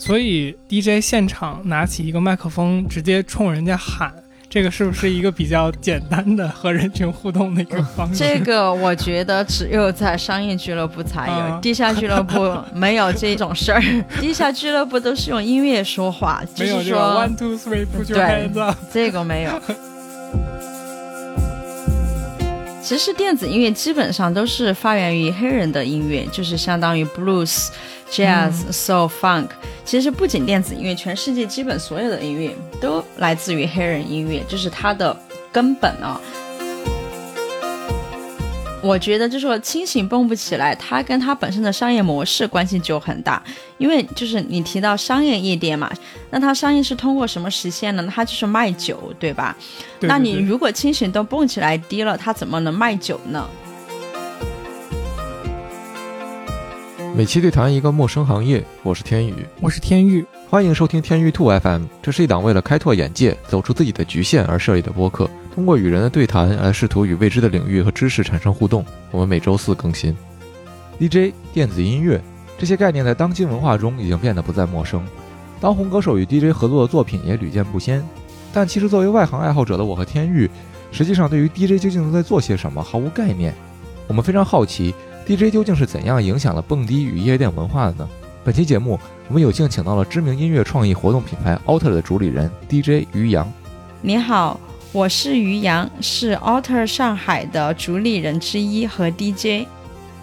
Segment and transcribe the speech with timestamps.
[0.00, 4.10] 所以 DJ 现场拿起一个麦克风，直接冲人家喊。
[4.48, 8.18] 这个是不是一个比较简单的和人群互动的一个方式？
[8.18, 13.82] 这个我觉得只有在商业俱乐部才有，地下俱乐部没有这种事儿。
[14.18, 19.52] 地下俱乐部都是用音乐说话， 就是说 one two three put your hands up，这个没有。
[22.82, 27.68] 其实电子音乐基本上都是发源于黑人的音乐，就是相当于 blues、
[28.10, 29.48] jazz、soul、funk。
[29.84, 35.16] 其实不仅电子音乐，全世界基本所有的音乐都来自于黑人音乐，这是它的
[35.52, 36.20] 根本啊。
[38.82, 43.42] 我觉得就是说，清醒蹦不起来，它跟它本身的商业模式关系就很大。
[43.76, 45.90] 因为就是你提到商业夜店嘛，
[46.30, 48.08] 那它商业是通过什么实现呢？
[48.10, 49.54] 它就是卖酒，对吧？
[50.00, 53.46] 那你如果清醒都蹦起来低了，它怎么能卖酒呢？
[57.14, 61.82] 每期对谈一个陌生行业，我是天宇，我是天宇，欢迎收听天宇兔 FM。
[62.00, 68.84] 这是一档为了开拓眼界、走出自己的局限而设立的播客，通过与人的对谈来试图与未知的领域和知识产生互动。
[69.10, 70.16] 我们每周四更新。
[70.98, 72.22] DJ、电子音乐
[72.56, 75.04] 这些概念在当今文化中已经变得不再陌生，
[75.60, 78.06] 当红歌手与 DJ 合作的作品也屡见不鲜。
[78.52, 80.48] 但其实作为外行爱好者的我和天宇，
[80.92, 83.52] 实际上对于 DJ 究竟都在做些什么毫无概念。
[84.06, 84.94] 我们非常好奇。
[85.30, 88.08] DJ 究竟是怎样影响了蹦迪与夜店文化的呢？
[88.42, 93.48] 本期节目，我们有幸请到了知名音乐创意活动品牌 Alter 的主理人 DJ 于洋。
[94.02, 94.58] 你好，
[94.90, 99.68] 我是于洋，是 Alter 上海的主理人之一和 DJ。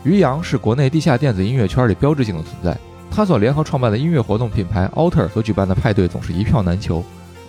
[0.04, 2.78] 于洋是国内地下电子音乐圈里标志性的存在，
[3.10, 7.02] 他所联合创办的音乐活动品牌 Alter 所举办的派对总是一票难求。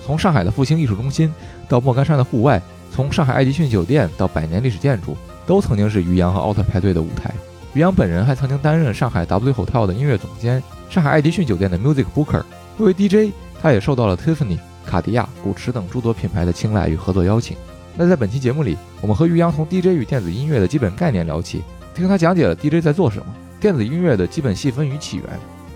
[0.07, 1.35] 从上海的复兴艺术中心
[1.69, 2.63] 到莫干山的户外，
[2.95, 5.17] 从上海爱迪逊酒店到百年历史建筑。
[5.49, 7.33] 都曾经是于洋和 Alter 派对的舞台。
[7.75, 12.43] 于洋本人还曾经担任上海 W Hotel 的音乐总监，上海爱迪逊酒店的 Music Booker。
[12.79, 17.57] 作为 DJ，他也受到了 Tiffany、卡地亚、古驰等诸多品牌的青睐与合作邀请。
[17.95, 21.63] 那在本期节目里，我们和于洋从 DJ 与电子音乐的基本概念聊起，
[21.95, 23.27] 听他讲解了 DJ 在做什么，
[23.61, 25.27] 电子音乐的基本细分与起源。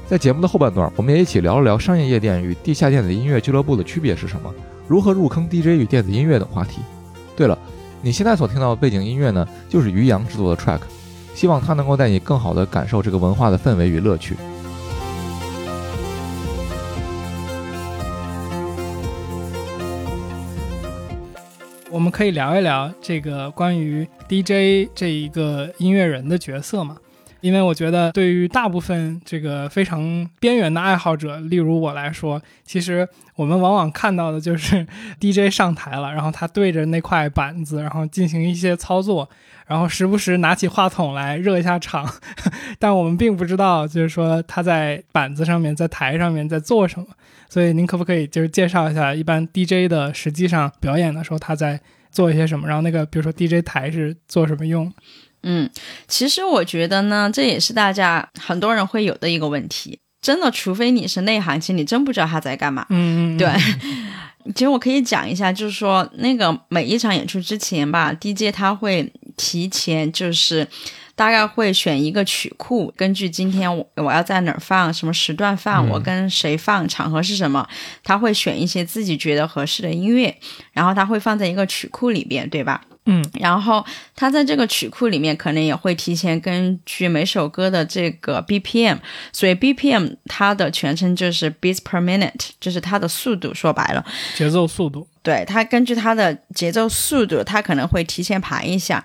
[0.08, 4.52] 在节目的后半段，我们也一起聊了聊商业夜店与地下电子音乐俱乐部的区别是什么，
[4.88, 6.80] 如何入坑 DJ 与电子音乐等话题。
[7.36, 7.58] 对了。
[8.04, 10.80] 你现在所听到的背景音乐呢，就是于洋制作的 track，
[11.34, 14.36] 希望它能够带你更好的感受这个文化的氛围与乐趣。
[21.90, 26.96] 我们可以聊一聊这个关于 DJ 这一个音乐人的角色嘛？
[27.42, 34.86] 因为我觉得，对于大部分这个非常边缘的爱好者，例如我来说，其实我们往往看到的就是
[35.20, 39.28] DJ 上台了，然后他对着那块板子，然后进行一些操作，
[39.72, 42.06] 然后时不时拿起话筒来热一下场。
[42.78, 47.06] 但我们并不知道，就是说他在板子上面，在台上面在做什么。
[47.48, 51.80] 所以您可不可以就是介绍一下，一般 DJ 的实际上表演的时候他在
[52.10, 52.68] 做一些什么？
[52.68, 54.92] 然后那个比如说 DJ 台是做什么用？
[55.42, 55.68] 嗯，
[56.06, 59.98] 其实我觉得呢，这也是大家很多人会有的一个问题。
[60.20, 62.86] 真的，除非你是内行，其实你真不知道他在干嘛。
[62.90, 63.48] 嗯嗯，对。
[64.54, 70.66] 其实我可以讲一下，就是说那个每一场演出之前吧，DJ 他会提前就是
[71.14, 77.68] 大概会选一个曲库，根据今天我我要在哪儿放，什么时段放，我跟谁放，场合是什么，
[78.02, 80.34] 他会选一些自己觉得合适的音乐，
[80.72, 82.82] 然后他会放在一个曲库里边，对吧？
[83.04, 83.84] 嗯，然后
[84.14, 88.98] 他在这个曲库里面可能也会提前根据每首歌的这个 BPM，
[89.32, 94.06] 所以 BPM 它的全称就是 beats per minute，就是它的速度，说白了，
[94.36, 95.08] 节奏速度。
[95.22, 99.04] 对，他根据他的节奏速度，他可能会提前排一下。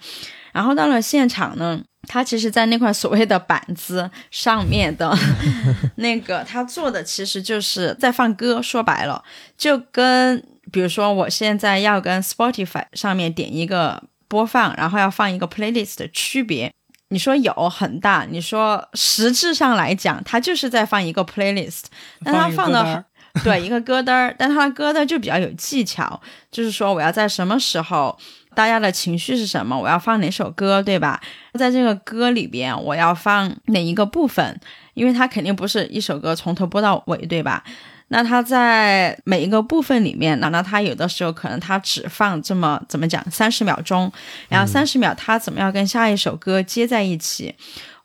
[0.52, 5.16] 然后到了现场呢，他其实，在那块所谓的板子上面的
[5.98, 9.24] 那个，他做的其实就是在放歌，说白了，
[9.58, 10.44] 就跟。
[10.70, 16.74] 比如说，我现在要跟 Spotify 上面点一个播放，然后要放一个 playlist 的区别，
[17.08, 18.28] 你说有很大？
[18.30, 21.84] 你说实质上来讲，它就是在放一个 playlist，
[22.22, 23.06] 但它放的
[23.44, 26.20] 对一个歌单儿，但它的歌单就比较有技巧，
[26.52, 28.18] 就是说我要在什么时候，
[28.56, 31.22] 大家的情绪是什么，我要放哪首歌，对吧？
[31.54, 34.60] 在这个歌里边，我要放哪一个部分？
[34.94, 37.64] 因为它肯定不是一首歌从头播到尾，对吧？
[38.10, 44.10] 那它在每一个部分里面，那那它有的时候可能它只放这么怎么讲三十秒钟，
[44.48, 47.54] 然后三十秒它怎么样跟下一首歌接在一起，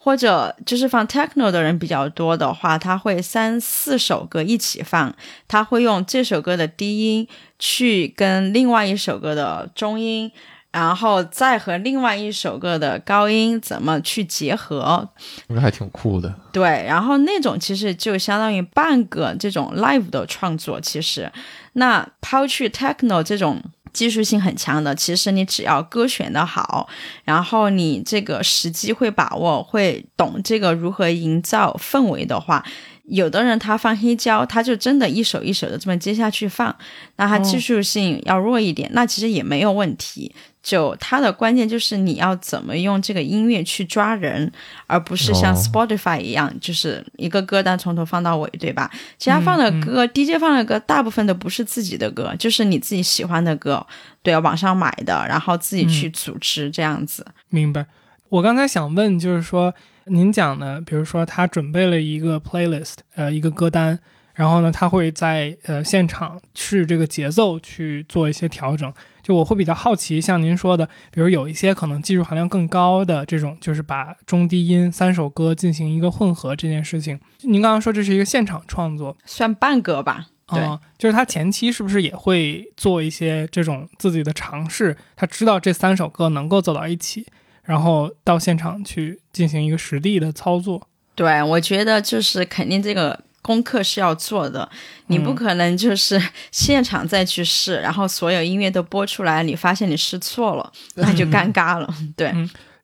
[0.04, 5.14] 或者就是放 techno 的人比较多的话，他会三四首歌一起放，
[5.46, 7.28] 他会用这首歌的低音
[7.60, 10.32] 去跟另外一首歌的中音。
[10.72, 15.06] 然后再和另外一首歌的高音怎么去结合，
[15.48, 16.34] 那还挺酷的。
[16.50, 20.80] 对，然后那种其实就相当于半个这种 live 的创作。
[20.80, 21.30] 其实，
[21.74, 26.88] 那抛去 techno 这种技术性很强的，其实你只要歌选的好，
[27.24, 32.64] 然后你这个时机会把握，会懂这个如何营造氛围的话。
[33.04, 36.74] 有的人他放黑胶，他就真的一首一首的这么接下去放，
[37.16, 40.32] 那他技术性要弱一点，那其实也没有问题。
[40.62, 44.50] 就它的关键就是你要怎么用这个音乐去抓人，
[44.86, 48.90] 而不是像 Spotify 一样，就是一个歌单从头放到尾，对吧？
[49.18, 53.86] 其他放的歌，DJ 放的歌，大部分都不是自己的歌，就是你自己喜欢的歌，
[54.22, 57.26] 对，网上买的，然后自己去组织这样子。
[57.48, 57.84] 明白。
[58.28, 59.74] 我刚才想问，就是说。
[60.06, 60.80] 您讲的？
[60.80, 63.96] 比如说他准备了一个 playlist，呃，一个歌单，
[64.34, 68.92] 然后呢，他会在呃现场试这个节奏去做一些调整。
[69.22, 77.18] 就我会比较好奇，像您说的，比如有一些可能技术含量更高的这种，就是把中低音三首歌进行一个混合这件事情。
[77.42, 80.26] 您刚刚说这是一个现场创作，算半个吧？
[80.48, 80.60] 对，
[80.98, 84.96] 就是他前期是不是也会做一些这种自己的尝试？
[85.16, 87.26] 他知道这三首歌能够走到一起。
[87.64, 90.88] 然后到现场去进行一个实地的操作。
[91.14, 94.68] 对，我觉得就是肯定这个功课是要做的，
[95.08, 101.94] 你不可能就是 现场再去试，然后所有音乐都播出来，你发现你试错了， 那就尴尬了。
[102.16, 102.32] 对。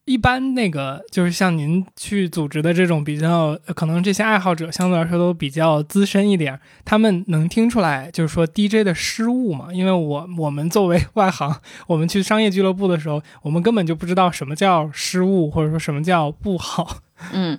[0.05, 9.69] 一般那个就是像您去组织的这种比较，可能这些爱好者相对来说都比较资深一点，他们能听出来就是说 DJ 的失误嘛？
[9.70, 11.54] 因为我我们作为外行，
[11.87, 17.02] 我们去商业俱乐部的时候，我们根本就不知道什么叫失误，或者说什么叫不好。
[17.34, 17.58] 嗯，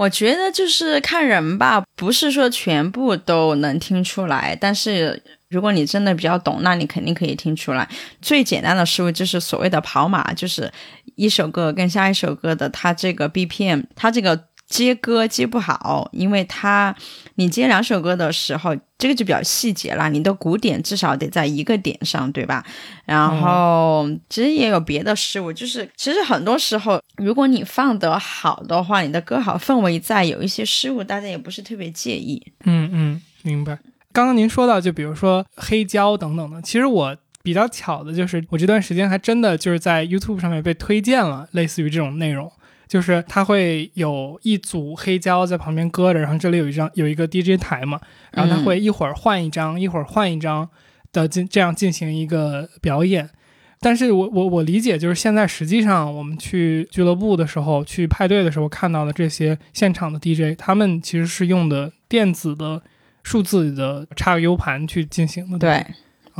[0.00, 5.22] 我觉得就是看人吧，不是说全部都能听出来，但是。
[5.50, 7.88] 如果你真的比较懂，那你肯定可以听出来。
[8.22, 10.72] 最简单的思维就是所谓的跑马，就是
[11.16, 14.36] 一首歌跟下一首歌的它这个 BPM，它这个
[14.70, 16.94] 接歌接不好，因为它
[17.34, 20.08] 你接两首歌的时候，这个就比较细节了。
[20.08, 22.64] 你的鼓点至少得在一个点上，对吧？
[23.04, 32.40] 然后其实也有别的失误，就是其实很多时候，如果你放得好的话，你的歌好，氛围在，有一些失误，大家也不是特别介意。
[32.64, 33.76] 嗯嗯，明白。
[34.12, 42.50] 刚刚您说到，就比如说黑胶等等的，其实我比较巧的就是，我这段时间还真的就是在 YouTube 上面被推荐了类似于这种内容，
[42.90, 48.00] 就是它会有一组黑胶在旁边搁着，然后这里有一张有一个 DJ 台嘛，
[48.32, 50.68] 然后它会一会儿换一张，一会儿换一张
[51.12, 53.30] 的进这样进行一个表演。
[53.78, 62.82] 但是我我我理解就是现在实际上我们去俱乐部的时候，去派对的时候看到的这些现场的 DJ，他们其实是用的电子的。
[63.22, 65.86] 数字的插个 U 盘去进行的，对，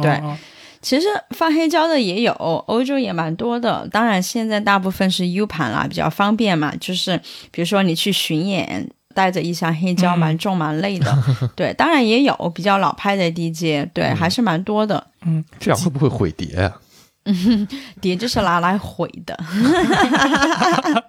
[0.00, 0.18] 对，
[0.82, 2.32] 其实放黑胶的也有，
[2.66, 3.86] 欧洲也蛮多的。
[3.92, 6.74] 当然，现在大部分是 U 盘啦，比较方便嘛。
[6.80, 11.16] 就是比如说你去巡演，带着一箱黑胶，蛮重蛮累的。
[11.54, 15.06] 对，当然也有比较老派的 DJ，对，还是蛮多的。
[15.26, 16.74] 嗯，这样会不会毁碟呀？
[18.00, 19.38] 碟就是拿来毁的。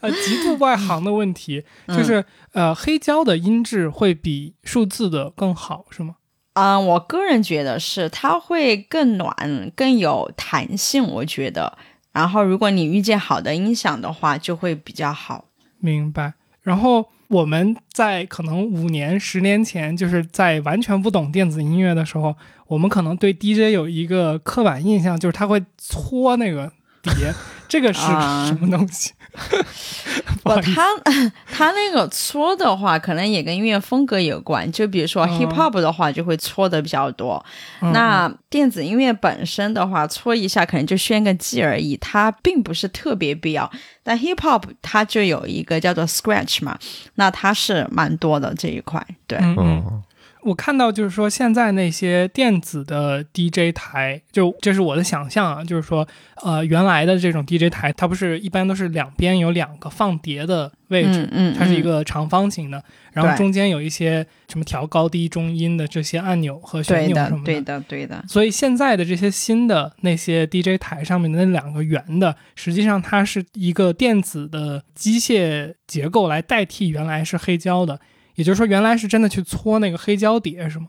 [0.00, 2.22] 呃，极度外行的问题就是，
[2.52, 6.16] 呃，黑胶的音质会比数字的更好，是吗？
[6.54, 9.34] 啊，我个人觉得是，它会更暖，
[9.74, 11.78] 更有弹性，我觉得。
[12.12, 15.46] 然后，如果你遇见好的音响的话，就会比较好。
[15.78, 16.34] 明白。
[16.60, 26.70] 然后我们在可能五年、十年前，就是在完全不懂电子音乐的时候，我们可能对 DJ 有一个刻板印象，就是他会搓那个
[27.02, 27.32] 碟。
[27.66, 29.12] 这个是什么东西？
[30.44, 30.86] 不，他
[31.50, 34.70] 他那个搓的话，可能也跟音乐风格有关。
[34.70, 37.42] 就比如说 hip hop 的话，就会搓的比较多。
[37.80, 43.70] 那电子音乐本身的话，搓一下可能就炫个技而已，它并不是特别必要。
[44.02, 46.78] 但 hip hop 它就有一个叫做 scratch 嘛，
[47.14, 49.04] 那它是蛮多的这一块。
[49.26, 50.02] 对，嗯。
[50.42, 56.06] 我看到就是说，现在那些电子的 DJ 台，就这是我的想象啊，就是说，
[56.42, 62.82] 呃，原来的这种 DJ 台，它不是一般都是两边有两个放碟的位置，嗯，它是一个长方形的，
[63.12, 68.24] 然后中间有一些什么调高低中音的这些按钮和旋钮什么的，对的，对的。
[68.28, 78.00] 所以现在的这些新的那些 DJ 台上面的那两个圆的，实际上它是一个电子的机械结构来代替原来是黑胶的。
[78.34, 80.86] 也就是说，原来是真的去搓那个黑胶碟是吗？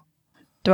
[0.61, 0.73] 对，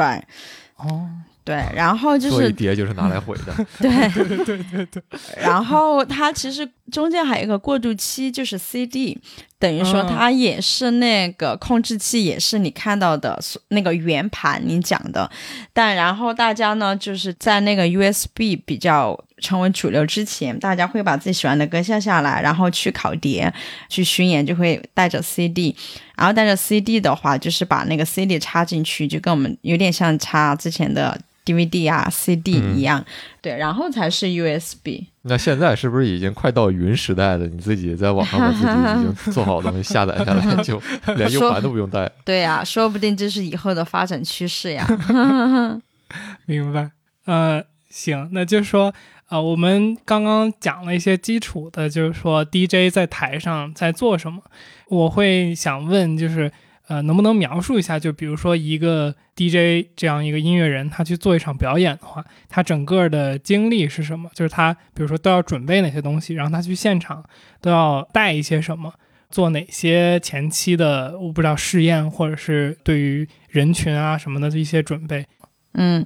[0.78, 1.10] 哦，
[1.44, 3.54] 对，然后就是碟就是拿来毁的。
[3.80, 3.90] 对
[4.24, 5.04] 对对对对。
[5.42, 9.18] 然后它其实中间还有一个过渡期，就是 CD，
[9.58, 10.08] 等于说嗯。
[10.10, 15.30] 它也是那个控制器，也是你看到的所那个圆盘你讲的，
[15.72, 23.54] 但然后大家呢，就是在那个 USB 比较成为主流之前，大家会把自己喜欢的歌下下来，然后去考碟、
[23.88, 25.74] 去巡演，就会带着 CD，
[26.18, 31.18] 然后带着 CD 的话，就是把那个 CD 插进去，就跟我们有点像插之前的
[31.54, 33.04] DVD 啊、CD 嗯一样，
[33.42, 35.06] 对，然后才是 USB。
[35.24, 37.48] 那现在是不是已经快到云时代了？
[37.48, 40.82] 你自己在网上把自己已经 做好的东西下载下来，就
[41.18, 42.10] 连 U 盘都不用带。
[42.24, 44.88] 对呀、说不定这是以后的发展趋势呀。
[46.46, 46.92] 明白。
[47.26, 48.94] 呃，行，那就是说，
[49.28, 54.42] 呃，我们刚刚讲了一些基础的，就是说 DJ 在台上在做什么。
[54.88, 56.52] 我会想问，就是
[56.90, 58.00] 呃，能不能描述一下？
[58.00, 64.30] 就比如说一个 DJ 这样一个音乐人，他去做一场表演的话，他整个的经历是什么？
[64.34, 67.24] 就是他比如说都要准备哪些东西，然后他去现场
[67.62, 68.92] 都要带一些什么，
[69.30, 75.26] 做哪些前期的我不知道试验，或者是对于人群啊什么的一些准备。
[75.74, 76.06] 嗯，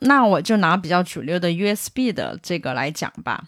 [0.00, 3.42] 那我就拿比较主流的 USB 的这个来讲吧。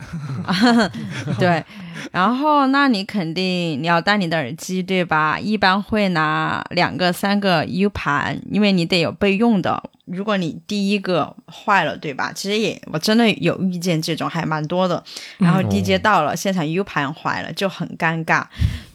[1.39, 1.63] 对，
[2.11, 5.39] 然后那你肯定你要带你的耳机，对吧？
[5.39, 9.83] 一般会拿两个、三个 U 盘，因为你得有备用的。
[10.07, 12.33] 如果你第一个坏了，对吧？
[12.35, 15.03] 其实也我真的有遇见这种，还蛮多的。
[15.39, 18.45] 然后嗯 DJ 到了，现场 U 盘坏了，就很尴尬。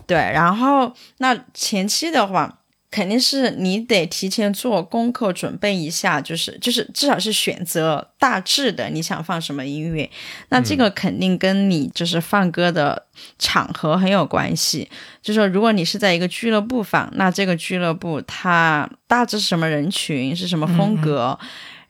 [0.05, 2.57] 对，然后那前期的话。
[2.97, 10.09] 肯定是你得提前做功课，准备一下，就是就是至少是选择大致的你想放什么音乐，
[10.49, 13.05] 那这个肯定跟你就是放歌的
[13.37, 14.89] 场合很有关系。
[15.21, 21.37] 就说如果你是在一个俱乐部放，那这个俱乐部它大致是什么人群，是什么风格，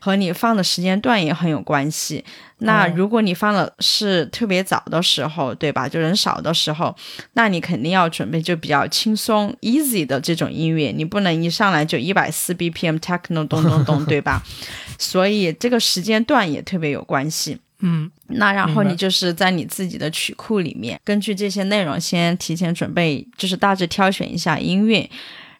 [0.07, 2.23] 和你放的时间段也很有关系。
[2.59, 5.85] 那哦如果你放的是特别早的时候，对吧？
[5.85, 6.95] 就人少的时候，
[7.33, 14.41] 那你肯定要准备就比较轻松、easy 的这种音乐，你不能一上来就一百四 BPM techno 咚咚咚，对吧？
[14.97, 17.57] 所以这个时间段也特别有关系。
[17.81, 25.07] 嗯那然后你就是在你自己的曲库里面，根据这些内容先提前准备，就是大致挑选一下音乐。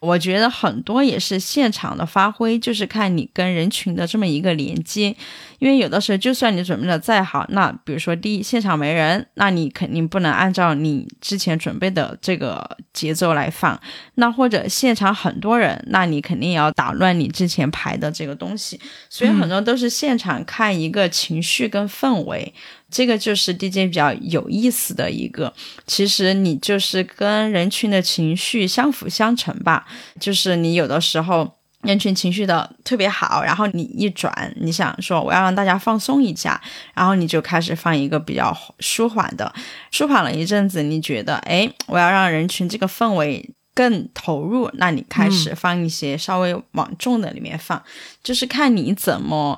[0.00, 5.14] 我觉得很多也是现场的发挥，就是看你跟人群的这么一个连接。
[5.58, 13.80] 因为有的时候，就算你准备的再好，那比如说第一现场没人，那你肯定不能按照你之前准备的这个节奏来放。
[14.14, 18.80] 那或者现场很多人，那你肯定也要打乱你之前排的这个东西。
[19.10, 22.54] 所以很多都是现场看一个情绪跟氛围。
[22.90, 25.52] 这个就是 DJ 比较有意思的一个，
[25.86, 29.86] 其实你就是跟人群的情绪相辅相成吧。
[30.18, 31.50] 就是你有的时候
[31.82, 36.60] 人群情绪的特别好，然后你一转，你想说我要让大家放松一下，
[36.94, 39.52] 然后你就开始放一个比较舒缓的，
[39.90, 43.50] 舒缓了一阵子，你觉得哎，我要让人群这个氛围。
[43.74, 47.80] 更投入，那你开始放一些稍微往重的里面放，
[48.24, 49.56] 就是看你怎么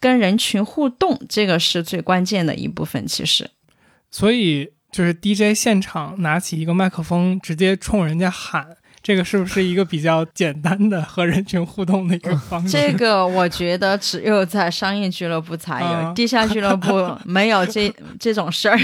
[0.00, 3.06] 跟人群互动，这个是最关键的一部分。
[3.06, 3.50] 其实，
[4.10, 12.68] 所以就是 DJ 现场拿起一个麦克风，直接冲人家喊，这个是不是一个比较简单的和人群互动的一个方式？
[12.76, 18.78] 这个我觉得只有在商业俱乐部才有，啊地下俱乐部没有这 这种事儿。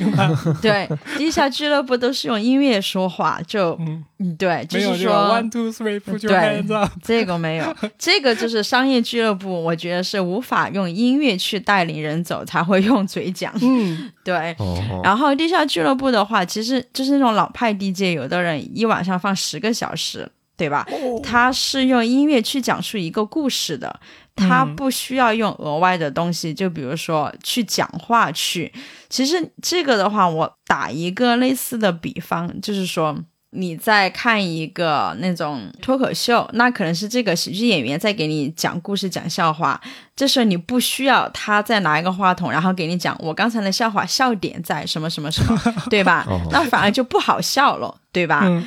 [0.60, 6.92] 对，地下俱乐部都是用音乐说话，就嗯，嗯，对，就是说 one two three put your 对 hands up。
[7.02, 13.52] 这个没有，这个就是商业俱乐部，我觉得是无法用音乐去带领人走，才会用嘴讲。
[13.62, 20.86] 嗯，对，哦，然后地下俱乐部的话，其实就是那种老派 DJ，有的人一晚上放十个小时，对吧？
[21.22, 24.00] 他是用音乐去讲述一个故事的，
[24.34, 28.72] 他嗯不需要用额外的东西，就比如说去讲话去。
[29.08, 33.16] 其实这个的话，我打一个类似的比方，就是说。
[33.54, 39.80] 你在看一个那种脱口秀，那可能是这个喜剧演员在给你讲故事、讲笑话。
[40.16, 45.58] 这时候你不需要他再拿一个话筒，然后给你讲我刚才的笑话笑点在什么什么什么，
[45.88, 46.24] 对吧？
[46.28, 48.42] 哦那反而就不好笑了，对吧？
[48.44, 48.64] 嗯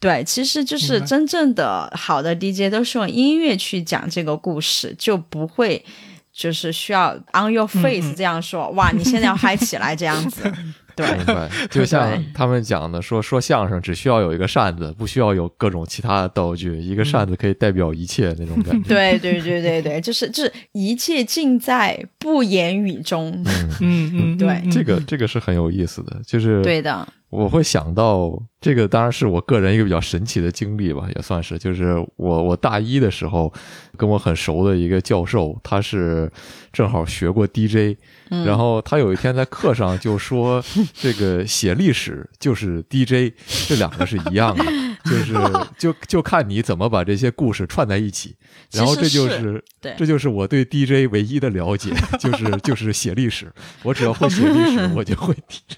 [0.00, 5.84] 对，其实就是真正的好的 DJ 都是用音乐去讲这个故事，就不会
[6.32, 10.50] 就是需要 on your 嗯 face 这样说，哇，你现在要嗨起来这样子。
[11.00, 11.16] 对。
[11.16, 18.88] 明白，就像他们讲的，说说相声只需要有一个扇子，不需要有各种其他的道具，一个扇子可以代表一切那种感觉。
[18.88, 23.30] 对对对对对，就是就是一切尽在不言语中。
[23.46, 24.48] 嗯，嗯嗯，对。
[24.48, 24.70] 嗯。
[24.70, 31.56] 这个这个是很有意思的，就是对的，我会想到这个，当然是我个人一个比较神奇的经历吧，也算是。
[31.56, 33.52] 就是我我大一的时候，
[33.96, 36.30] 跟我很熟的一个教授，他是
[36.72, 37.96] 正好学过 DJ，
[38.28, 43.32] 然后他有一天在课上就说，这个写历史就是 DJ，
[43.68, 44.64] 这两个是一样的，
[45.04, 45.34] 就是
[45.78, 48.34] 就就看你怎么把这些故事串在一起。
[48.72, 53.52] 然后这就是对，这就是我对 DJ 唯一的了解，就是就是写历史，
[53.84, 55.76] 我只要会写历史， 我就会 DJ。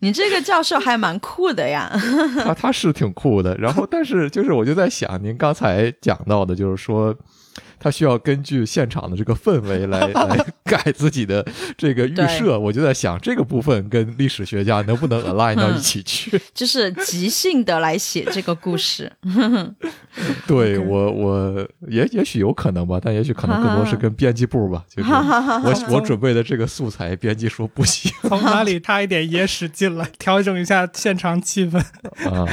[0.00, 1.90] 你这个教授还蛮酷的呀，
[2.44, 7.16] 他 他是挺酷的，然后但是就是我就在想，您刚才讲到的，就是说。
[7.80, 11.44] 他需要根据现场的这个氛围来 来改自己的
[11.78, 19.10] 这个预设，我就在想这个部分跟历史学家能不能 align 到一起去， 就是即兴的来写这个故事。
[20.46, 31.78] 对我，我也也许有可能吧，但也许可能更多是跟编辑部吧，就是我我准备的这个素材，编辑说不行，从哪里插一点野史进来，调整一下现场气氛
[32.30, 32.46] 啊。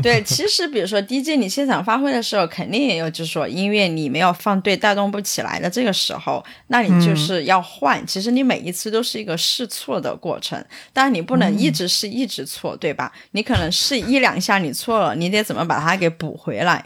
[0.00, 4.51] 对，其实比如说 DJ，你现场发挥的时候，肯定也有，就是说音乐你没有放。
[4.60, 8.06] 对，带动不起来的这个时候，那你就是要换。
[8.06, 13.12] 其实你每一次都是一个试错的过程，但你不能一直试一直错，对吧？
[13.32, 16.84] 你可能试一两下你错了，你得怎么把它给补回来？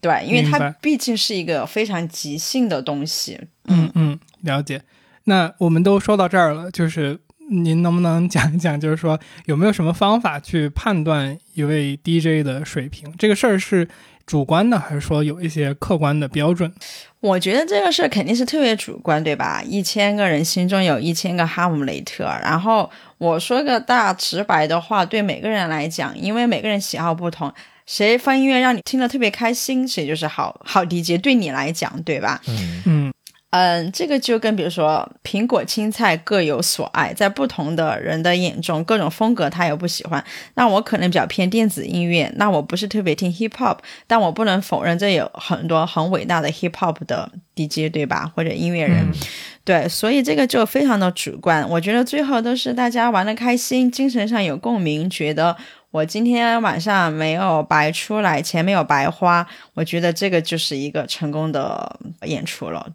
[0.00, 3.40] 对，因为它毕竟是一个非常即兴的东西。
[3.66, 4.82] 嗯嗯，了解。
[5.24, 7.18] 那我们都说到这儿了，就是
[7.50, 13.12] 您能不能讲一讲，就是说有没有什么方法去判断一位 DJ 的水平？
[13.18, 13.88] 这个事儿是。
[14.26, 16.72] 主观的还是说有一些客观的标准？
[17.20, 19.62] 我觉得这个事肯定是特别主观，对吧？
[19.66, 22.24] 一千个人心中有一千个哈姆雷特。
[22.42, 27.52] 然后我说个大直白的话，对每个人来讲，因为每个人喜好不同，
[27.86, 31.18] 谁放音乐让你听得特别开心，谁就是好好 DJ。
[31.22, 32.42] 对你来讲，对吧？
[32.46, 33.13] 嗯嗯。
[33.54, 40.24] 嗯，这个就跟比如说苹果青菜各有所爱，在不同的人的眼中，各种风格他也不喜欢。
[40.54, 48.28] 那我可能比较偏电子音乐，那我不是特别听 hip hop，但我不能否认这有很多很伟大的 hip hop 的 DJ，对吧？
[48.34, 49.06] 或者音乐人，
[49.64, 51.64] 对，所以这个就非常的主观。
[51.70, 55.56] 我觉得最后都是大家玩的开心，精神上有共鸣，觉得
[55.92, 62.90] 我今天晚上没有白出来，钱没有白花，我觉得这个就是一个成功的演出了。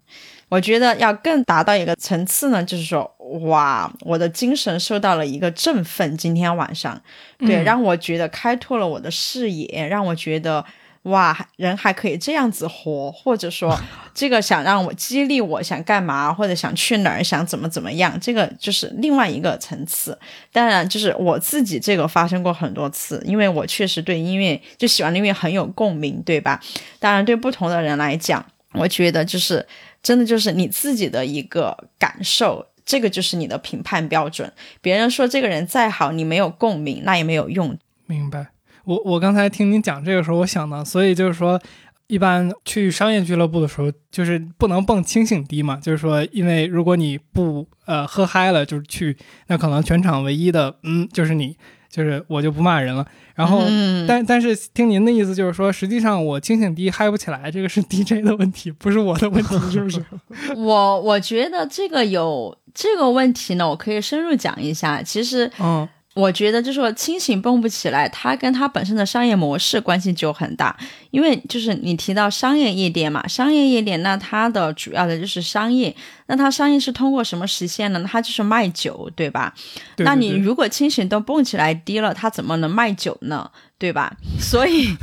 [0.50, 3.08] 我觉得要更达到一个层次呢，就是说，
[3.44, 6.16] 哇，我的精神受到了一个振奋。
[6.16, 7.00] 今天晚上，
[7.38, 10.64] 对，让我觉得开拓了我的视野，让我觉得，
[11.02, 13.78] 哇，人还可以这样子活，或者说，
[14.12, 20.18] 这个想让我激励我想干嘛，或者想去哪儿，想怎么怎么样，这个就是另外一个层次。
[20.52, 26.60] 当然，就是我自己这个发生过很多次，因为我确实对音乐就喜欢的音乐很有共鸣，对吧？
[26.98, 29.64] 当然，对不同的人来讲，我觉得就是。
[30.02, 34.52] 真的就是你自己的一个感受，这个就是你的评判标准。
[34.80, 37.78] 别人说这个人再好，你没有共鸣，那也没有用。
[38.06, 38.48] 明白。
[38.84, 41.60] 我我刚才听您讲这个时候，我想呢，所以就是说，
[42.06, 45.76] 一般去商业俱乐部的时候，就是不能蹦清醒低嘛。
[45.76, 49.16] 就是说，因为如果你不呃喝嗨了，就是去，
[49.48, 51.56] 那可能全场唯一的嗯就是你。
[51.90, 53.62] 就是我就不骂人了，然后，
[54.06, 60.02] 但但是听您的意思就是说，实际上我清醒低嗨不起来，这个是 DJ 的问题，不是我的问题，是不是？
[60.56, 65.02] 我我觉得这个有这个问题呢，我可以深入讲一下。
[65.02, 65.88] 其实，嗯。
[66.14, 70.76] 我觉得，就是说清醒蹦不起来，它跟它本身的商业模式关系就很大。
[71.10, 75.94] 因为就是你提到商业夜店嘛，商业夜店那它的主要的就是商业，
[76.26, 78.04] 那它商业是通过什么实现呢？
[78.06, 79.52] 它就是卖酒，对吧？
[79.98, 83.50] 那你如果清醒都蹦起来低了，它怎么能卖酒呢？
[83.78, 84.14] 对吧？
[84.38, 84.94] 所以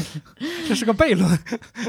[0.66, 1.38] 这是个悖论。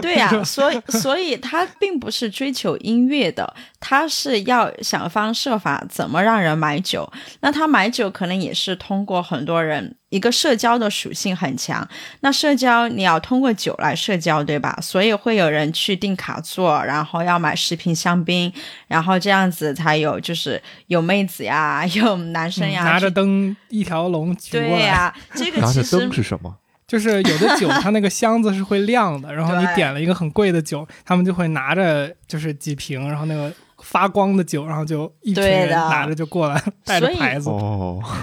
[0.01, 7.10] 对呀，所以所以他并不是追求音乐的，他是要想方设法怎么让人买酒。
[7.39, 9.95] 那他买酒可能也是通过很多人。
[10.09, 11.85] 一个社交的属性很强，
[12.21, 14.77] 那社交你要通过酒来社交，对吧？
[14.81, 18.51] 所以会有人去订卡座，然后要买十瓶香槟，
[18.87, 26.55] 然后这样子才有，就是有妹子呀， 有男生呀，拿着灯一条龙对呀，这个其实是什么？
[26.87, 33.51] 就是有的酒，它那个箱子是会亮的，然后你点了一个很贵的酒，他们就会拿着就是几瓶，然后那个。
[33.86, 37.52] 发光的酒，然后就一群人拿着就过来， 带着牌子，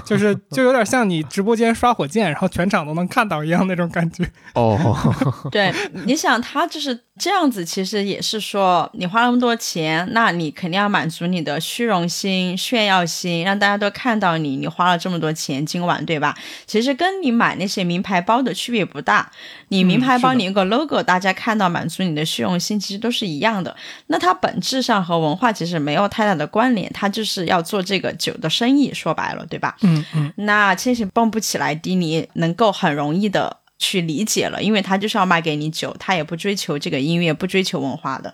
[0.05, 4.29] 就是 就有点像你直播间刷火箭，然后全场都能看到一样那种感觉。
[4.55, 4.77] 哦，
[5.53, 5.72] 对，
[6.05, 16.37] 你想他就是这样子，其实也是说你花那么多钱，那你肯定要满足你的虚荣心、炫耀心，让大家都看到你，你花了这么多钱，今晚对吧？
[16.66, 19.31] 其实跟你买那些名牌包的区别不大。
[19.68, 23.75] 你名牌包你有个 logo，大家看到满足你的虚荣心，其实都是一样的。
[24.09, 25.51] 那它本质上和文化。
[25.52, 29.76] 化其实没有太大的关联，他就是要做这个酒的生意，说白了，对吧？
[29.82, 38.32] 嗯嗯那千玺蹦不起来迪尼能够很容易的去理解了，因为他就是要卖给你酒，他也不追求这个音乐，不追求文化的。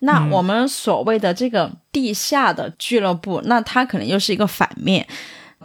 [0.00, 5.06] 那嗯我们所谓的这个地下的俱乐部，那它可能又是一个反面，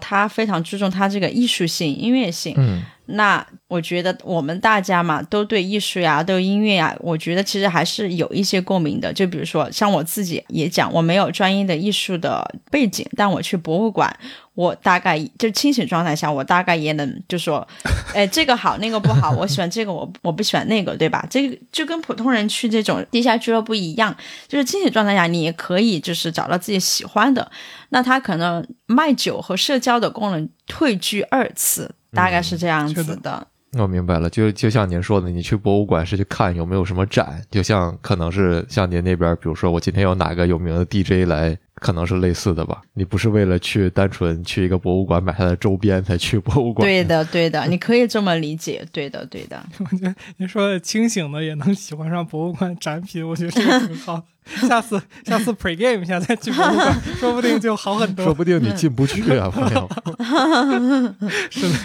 [0.02, 2.54] 他非常注重他这个艺术性、音乐性。
[2.58, 9.14] 嗯那我觉得我们大家嘛，都对艺术呀，都音乐呀，我觉得其实还是有一些共鸣的。
[9.14, 14.12] 就比如说，像我自己也讲，我没有专业的艺术的背景，但我去博物馆，
[14.54, 17.68] 我大概就清醒状态下，我大概也能就说，
[18.14, 21.26] 哎，这个好，那个不好，我喜欢这个，我我不喜欢那个，对吧？
[21.30, 24.16] 这个就跟普通人去这种地下俱乐部一样，
[24.48, 27.52] 就是清醒状态下，你也可以就是找到自己喜欢的。
[27.90, 33.48] 那他可能卖酒和社交的功能退居二次，大概是这样子是的。
[33.78, 42.82] 我明白了，就就像您说的，你去博物馆是去看有没有什么展，就像可能是像您那边，比如说我今天有哪个有名的 DJ 来，可能是类似的吧。
[42.94, 48.86] 你不是为了去单纯去一个博物馆买它的周边才去博物馆，对的，对的，你可以这么理解。
[48.92, 49.64] 对的，对的。
[49.80, 54.24] 我觉得您说的清醒的也能喜欢上博物馆展品，我觉得这个挺好。
[54.68, 58.24] 下次下次 pre game 一下再去博物馆，说不定就好很多。
[58.24, 59.90] 说不定你进不去啊，朋友。
[61.50, 61.76] 是的，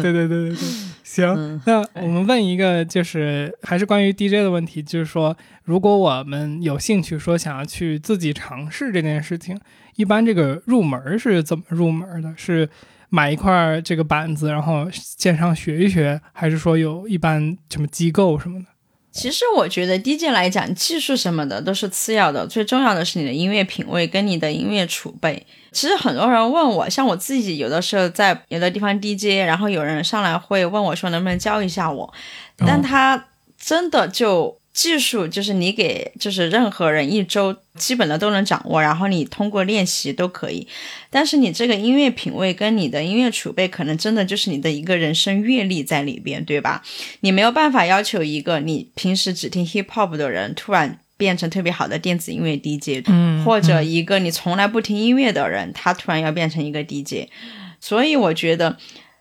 [0.00, 0.56] 对对对对对，
[1.22, 1.60] 行。
[1.66, 9.58] 那我们问一个，就是还是关于 DJ 的问题，就是说，如果我们有兴趣说想要去自己尝试这件事情，
[9.96, 12.34] 一般这个入门是怎么入门的？
[12.36, 12.68] 是
[13.08, 18.66] 买一块这个板子，然后线上学一学，还是说有一般什么机构什么的？
[19.14, 25.46] 其实我觉得 DJ 来讲，技术什么的都是次要的，最重要的是你的音乐品味跟你的音乐储备。
[25.70, 32.12] 其实很多人问我，像我自己有的时候在有的地方 DJ，然后有人上来会问我说能不能教一下我，
[32.56, 40.66] 但他真的就技术就是你给就是任何人一周基本的都能掌握，然后你通过练习都可以。
[41.08, 46.82] 但是你这个音乐品味跟你的音乐储备，可能真的就是你的一个人生阅历在里边，对吧？
[47.20, 57.28] 你没有办法要求一个你平时只听 hip hop 的人突然变成特别好的电子音乐 DJ，嗯或者一个你从来不听音乐的人，他突然要变成一个 DJ。
[57.80, 58.76] 所以我觉得，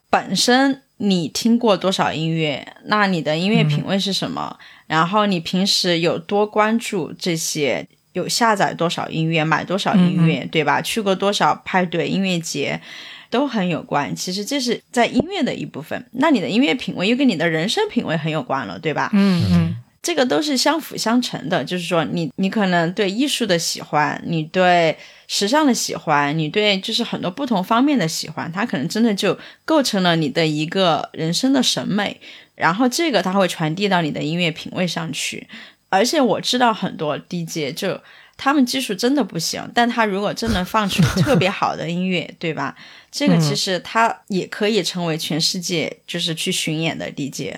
[0.09, 4.57] 本身你听过多少音乐，那你的音乐品味是什么？
[4.87, 7.87] 然后你平时有多关注这些？
[8.13, 10.79] 有下载多少音乐，买多少音乐，对吧？
[10.79, 12.79] 去过多少派对、音乐节，
[13.31, 14.15] 都很有关。
[14.15, 19.09] 其实这是在音乐的一部分，那你的音乐品味又跟你的人生品味很有关了，对吧？
[19.13, 24.95] 嗯嗯这个都是相辅相成的，就是说你你可能对艺术的喜欢，你对
[25.27, 32.19] 时尚的喜欢，你对就是很多不同方面的喜欢，它可能真的就构成了你的一个人生的审美，
[32.63, 35.45] 然后这个它会传递到你的音乐品味上去。
[35.89, 37.99] 而且我知道很多 DJ 就
[38.37, 42.73] 他们技术真的不行，但他如果真能放出特别好的音乐，对吧？
[43.11, 47.57] 这个其实他也可以成为全世界就是去巡演的 DJ。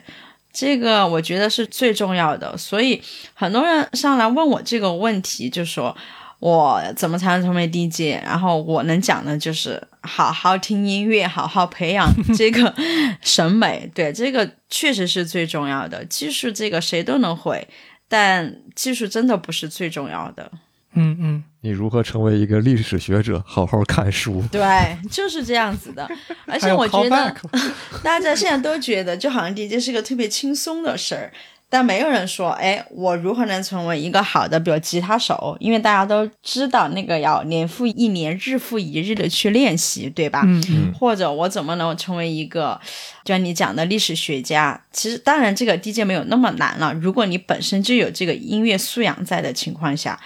[0.52, 3.00] 这个我觉得是最重要的，所以
[3.36, 5.96] 很多人上来问我这个问题，就说
[6.40, 8.22] 我怎么才能成为 DJ？
[8.24, 12.74] 然后我能讲的就是好好听音乐，好好培养 这个
[13.22, 13.90] 审美。
[13.94, 16.06] 对，这个确实是最重要的。
[16.06, 17.68] 技术这个谁都能会，
[18.08, 20.52] 但技术真的不是最重要的。
[20.98, 23.44] 嗯嗯，你如何成为一个历史学者？
[23.46, 24.42] 好好看书。
[24.50, 26.10] 对，就是这样子的。
[26.48, 27.36] 而且我觉得
[28.02, 31.34] 大家现在都觉得，就好像 DJ 是个特别轻松的事儿，
[31.70, 35.58] 但没有人说，哎，我如何能成为一个好的，比如吉他手？
[35.60, 40.44] 因为大家都知道那个要年复一年、日复一日的去练习，对吧？
[40.46, 42.80] 嗯嗯或者我怎么能成为一个，
[43.24, 44.80] 就像你讲的历史学家？
[44.92, 50.20] 其实当然这个 DJ 没有那么难了，如果你本身就有这个音乐素养在的情况下。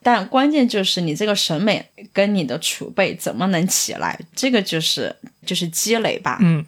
[0.00, 6.38] 但关键就是你这个审美跟你的储备怎么能起来，这个就是就是积累吧。
[6.40, 6.64] 嗯，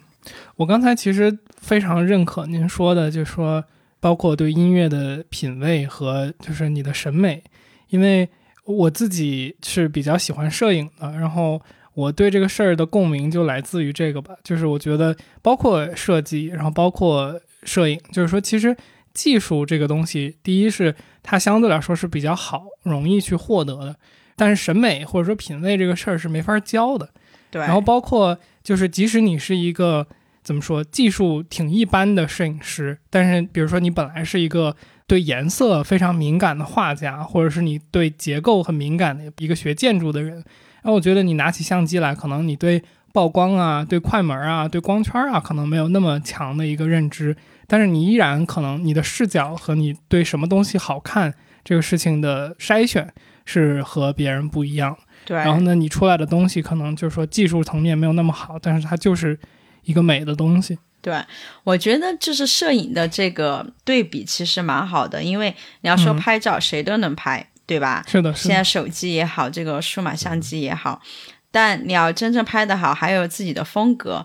[0.57, 3.63] 我刚才其实非常认可您说的，就是说
[4.01, 7.41] 包括对音乐的品味和就是你的审美，
[7.87, 8.27] 因为
[8.65, 11.61] 我自己是比较喜欢摄影的，然后
[11.93, 18.75] 我对这个事儿的共鸣就来自于这个吧，就是我觉得包括设计，然后包括摄影，就是说其实
[19.13, 23.95] 技术这个东西，第一是它相对来说是比较好，容易去获得的，
[24.35, 27.09] 但是审美或者说品味这个事儿是没法教的。
[27.51, 30.07] 对，然后包括就是，即使你是一个
[30.43, 34.75] 怎么说技术挺一般的摄影师，但是比如说你本来是一个
[35.07, 42.81] 对颜色非常敏感的画家，或者是你对结构很敏感的一个学建筑的人，然后我觉得你拿起相机来，可能你对
[43.13, 47.35] 曝光啊、对快门啊、对光圈啊，可能没有那么强的一个认知，
[47.67, 53.13] 但是你依然可能你的视角和你对什么东西好看这个事情的筛选
[53.45, 54.97] 是和别人不一样。
[55.25, 59.37] 对，然后呢，你出来的东西可能就是说技术层面没有那么好，但是它就是
[59.83, 60.77] 一个美的东西。
[61.01, 61.19] 对，
[61.63, 68.03] 我觉得就是摄影的这个对比其实蛮好的，因为你要说嗯拍照谁都能拍，对吧？
[68.07, 71.01] 是的，是的，现在手机也好，这个数码相机也好，
[71.49, 74.23] 但你要真正拍得好，还有自己的风格，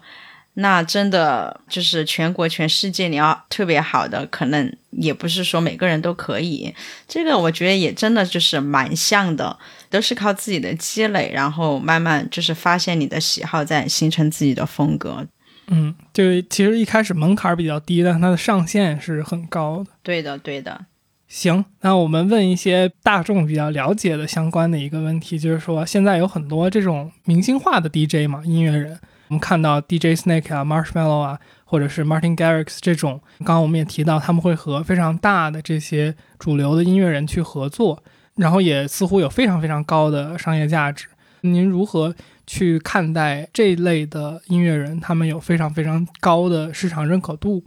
[0.59, 6.75] 那真的就是全国全世界你要特别好的，可能也不是说每个人都可以。
[7.09, 15.27] 这个我觉得也真的就是蛮像的，都是靠自己的积累，然后慢慢就是发现你的喜好，再形成自己的风格。
[15.69, 19.91] 嗯，就其实一开始门槛比较低，但它的上限是很高的。
[20.03, 20.87] 对的，对的。
[21.29, 38.05] 行，那我们问一些大众比较了解的相关的一个问题，就是说现在有很多这种明星化的 DJ 嘛，音乐人，我们看到 DJ Snake 啊、Marshmallow 啊，或者是 Martin Garrix 这种，刚刚我们也提到他们会和非常大的这些主流的音乐人去合作，
[38.37, 41.09] 然后也似乎有非常非常高的商业价值。
[41.41, 42.15] 您如何
[42.47, 45.01] 去看待这一类的音乐人？
[45.01, 47.65] 他们有非常非常高的市场认可度。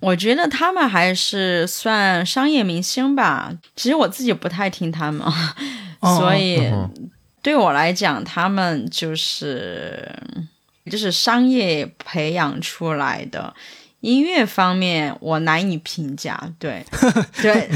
[0.00, 3.52] 我觉得他们还是算商业明星吧。
[3.76, 5.24] 其实我自己不太听他们，
[6.00, 10.12] 哦所以嗯对我来讲，他们就是
[10.86, 13.54] 就是商业培养出来的。
[14.02, 16.38] 音乐方面，我难以评价。
[16.58, 16.84] 对，
[17.40, 17.68] 对，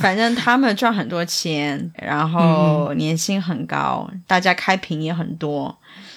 [0.00, 5.76] 反正他们赚很多钱，然后年薪很高，大家开屏也很多，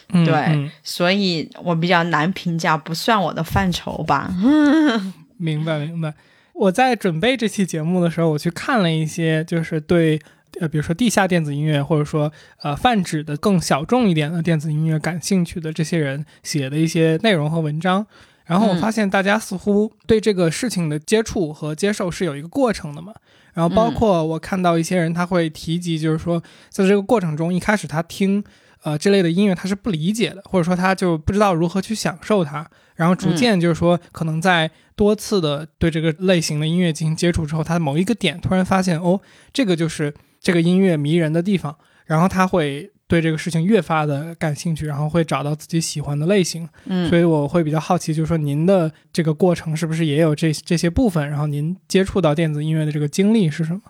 [0.10, 4.34] 嗯，对嗯所以我比较难评价，不算我的范畴吧。
[5.38, 6.14] 明白明白。
[6.54, 10.20] 我在准备这期节目的时候，我去看了一些，就是对
[10.60, 18.08] 呃，比如说地下电子音乐，或者说呃泛指的更小众一点的电子音乐感兴趣的这些人写的一些内容和文章。
[18.48, 23.14] 然后我嗯发现大家似乎对这个事情的接触和接受是有一个过程的嘛。
[23.54, 28.44] 然后包括我看到一些人他会提及，就是说在这个过程中，一开始他听
[28.84, 32.68] 呃这类的音乐他是不理解的，或者说他就不知道如何去享受它。
[32.96, 39.22] 然后逐渐就是说，可能在多次的对这个类型的音乐进行接触之后，他某一个点突然发现，哦，
[39.54, 46.68] 这个就是这个音乐迷人的地方，然后他会对这个事情越发的感兴趣，然后会找到自己喜欢的类型。
[46.86, 51.30] 嗯，所以我会比较好奇，就是说您的这个过程是不是也有这这些部分？
[51.30, 53.82] 然后您接触到电子音乐的这个经历是什么？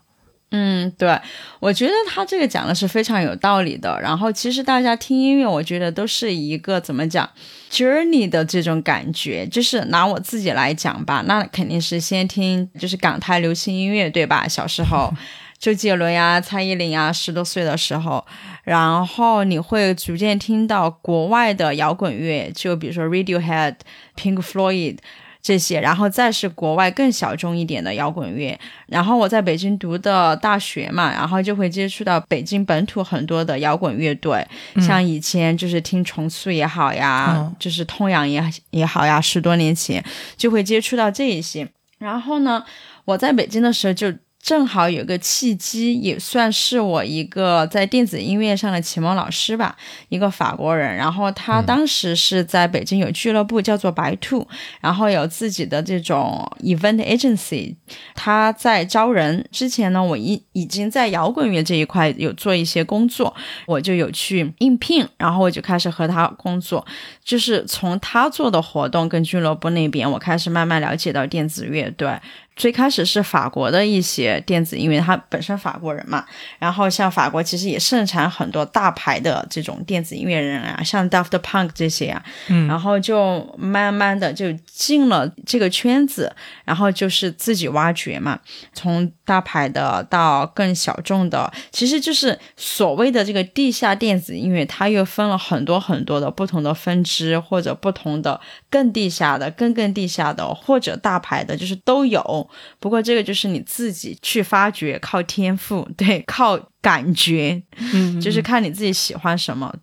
[0.52, 1.20] 嗯，对，
[1.60, 4.00] 我觉得他这个讲的是非常有道理的。
[4.02, 7.30] 然后，其实大家听音乐，我觉得都是一个怎么讲
[7.70, 9.46] journey 的这种感觉。
[9.48, 14.48] 就是拿我自己来讲吧，那肯定是先听就是港台流行音乐，对吧？
[14.48, 15.14] 小时候，
[15.60, 18.26] 周杰伦呀、蔡依林呀，十多岁的时候，
[18.64, 23.76] 然后你会逐渐听到国外的摇滚乐，就比如说 Radiohead、
[24.16, 24.98] Pink Floyd。
[25.40, 40.04] 这些，然后再是国外更小众一点的摇滚乐，然后我在北京读的大学嘛，然后就会接触到北京本土很多的摇滚乐队，嗯像以前就是听重塑也好呀，嗯就是痛仰也也好呀，十多年前
[40.36, 41.66] 就会接触到这一些。
[41.98, 42.62] 然后呢，
[43.06, 44.12] 我在北京的时候就
[44.48, 49.76] 正好有个契机，也算是我一个在电子音乐上的启蒙老师吧，
[50.08, 50.96] 一个法国人。
[50.96, 54.48] 然后他嗯当时是在北京有俱乐部叫做白兔，
[54.80, 57.76] 然后有自己的这种 event agency。
[58.16, 66.86] 他在招人之前呢，我已已经在摇滚乐这一块有做一些工作，我就有去应聘，然后我就开始和他工作。
[67.22, 72.18] 就是从他做的活动跟俱乐部那边，我开始慢慢了解到电子乐队。
[72.58, 76.26] 最开始是法国的一些电子音乐，他本身法国人嘛，
[76.58, 88.40] 然后像法国其实也盛产很多大牌的这种电子音乐人啊，像 Daft Punk 这些啊，嗯然后就慢慢的就进了这个圈子，然后就是自己挖掘嘛，
[88.74, 98.42] 从大牌的到更小众的，其实就是所谓的这个地下电子音乐，它又分了很多很多的不同的分支，或者不同的
[98.72, 102.47] 更地下的、更更地下的，或者大牌的，就是都有。
[102.80, 107.62] 不过这个就是你自己去发掘，靠天赋，对，靠感觉，
[107.94, 109.74] 嗯，就是看你自己喜欢什么。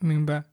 [0.00, 0.44] 明白。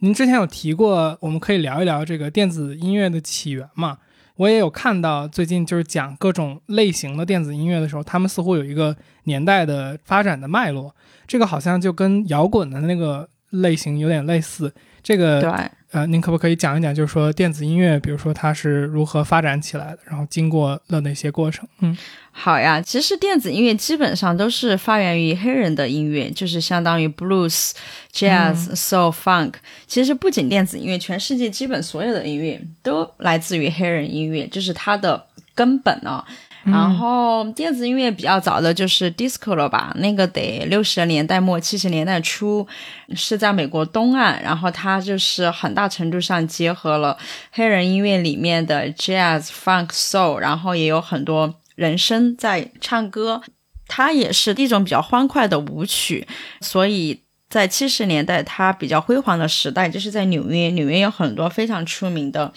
[0.00, 3.98] 您之前有提过，我们可以聊一聊这个电子音乐的起源嘛？
[4.36, 10.96] 我也有看到最近就是讲各种类型的电子音乐的时候，他们似乎有一个年代的发展的脉络。
[11.26, 14.72] 这个好像就跟摇滚的那个类型有点类似。
[15.02, 21.68] 这个对，呃，您可不可以讲一讲，就是说电子音乐，比如说它是如何发展起来的，然后经过了哪些过程？
[21.80, 21.96] 嗯
[22.32, 27.72] 好呀，其实电子音乐基本上都是发源于黑人的音乐，就是相当于 blues、
[28.12, 29.54] jazz、soul、funk。
[29.88, 35.26] 其实不仅电子音乐，全世界基本所有的音乐都来自于黑人音乐，这是它的
[35.56, 36.24] 根本啊。
[36.64, 42.66] 然后电子音乐比较早的就是 disco 了吧，那个得六十年代末七十年代初，
[43.14, 47.16] 是在美国东岸，然后它就是很大程度上结合了
[47.50, 53.40] 黑人音乐里面的 jazz、funk、soul，然后也有很多人声在唱歌，
[53.88, 56.28] 它也是一种比较欢快的舞曲，
[56.60, 62.52] 所以在七十年代它比较辉煌的时代，就是在纽约，纽约有很多非常出名的。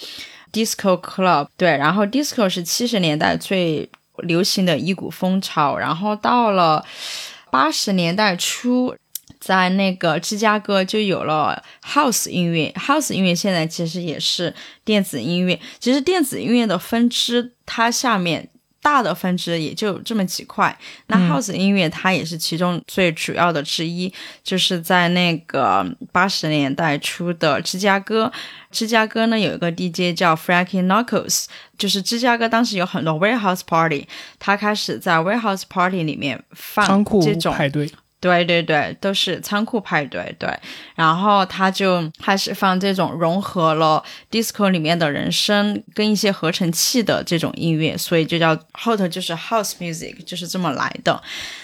[0.54, 3.90] Disco Club 对，然后 Disco 是七十年代最
[4.20, 6.86] 流行的一股风潮，然后到了
[7.52, 8.96] 八十年代初，
[9.40, 12.72] 在那个芝加哥就有了 House 音乐。
[12.78, 14.54] House 音乐现在其实也是
[14.86, 18.50] 电子音乐，其实电子音乐的分支，它下面。
[18.84, 28.32] 大的分支也就这么几块，那 House 音乐它也是其中最主要的之一，就是在那个八十年代初的芝加哥，
[28.70, 31.46] 芝加哥呢有一个 DJ 叫 Frankie Knuckles，
[31.78, 34.06] 就是芝加哥当时有很多 Warehouse Party，
[34.38, 37.90] 他开始在 Warehouse Party 里面放这种派对。
[38.24, 40.50] 对对对，都是仓库派对，对。
[40.96, 51.22] 然后他就开始放这种融合了 disco 里面的人声跟一些合成器的这种音乐，所以就叫后头就是 house music，就是这么来的。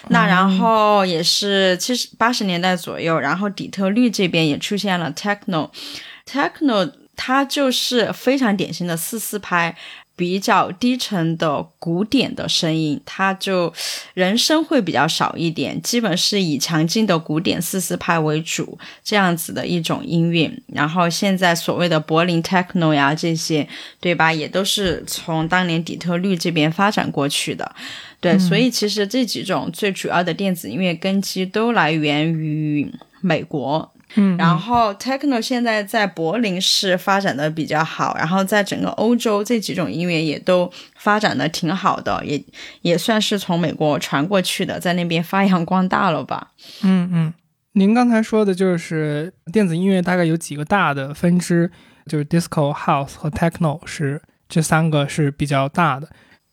[0.09, 9.73] 那然后也是七十八十年代左右，然后底特律这边也出现了 techno，techno 它就是非常典型的四四拍。
[10.19, 13.73] 比较低沉的古典的声音，它就
[14.13, 20.51] 人声会比较少一点，基本是以强劲的古典四四拍为主，这样子的一种音乐。
[20.67, 23.65] 然后现在所谓的柏林 techno 呀这些，
[24.01, 27.73] 对吧，也都是从当年底特律这边发展过去的。
[28.19, 33.89] 对，所以其实这几种最主要的电子音乐根基都来源于美国。
[34.15, 42.43] 嗯，然后 techno 现在在柏林是发展的比较好，然后在整个欧洲这几种音乐也都发展的挺好的，也
[42.81, 46.51] 也算是从美国传过去的，在那边发扬光大了吧。
[46.83, 47.33] 嗯嗯，
[47.73, 51.71] 您刚才说的就是电子音乐大概有几个大的分支，
[52.07, 56.09] 就是 disco、house 和 techno 是这三个是比较大的。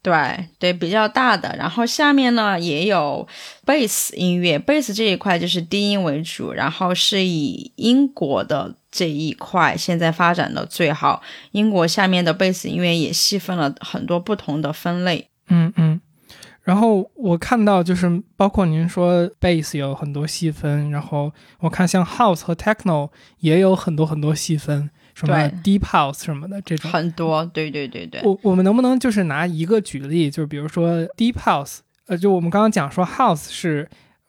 [0.07, 3.27] 对对，比较大的，然后下面呢也有
[3.65, 11.21] 贝斯音乐，贝斯这一块就是低音为主，然后是以英国的这一块现在发展的最好。
[11.51, 15.29] 英国下面的贝斯音乐也细分了很多不同的分类。
[15.49, 16.01] 嗯嗯，
[16.63, 24.89] 然后我看到就是包括您说贝斯有很多细分，然后我看像 house 和 techno 也有很多很多细分。
[25.17, 28.21] 什么 deep house 什么的这种很多，对对对对。
[28.23, 33.89] 我我们能不能就是拿一个举例，就是比如说 deep house，呃，就我们刚刚讲说 house 是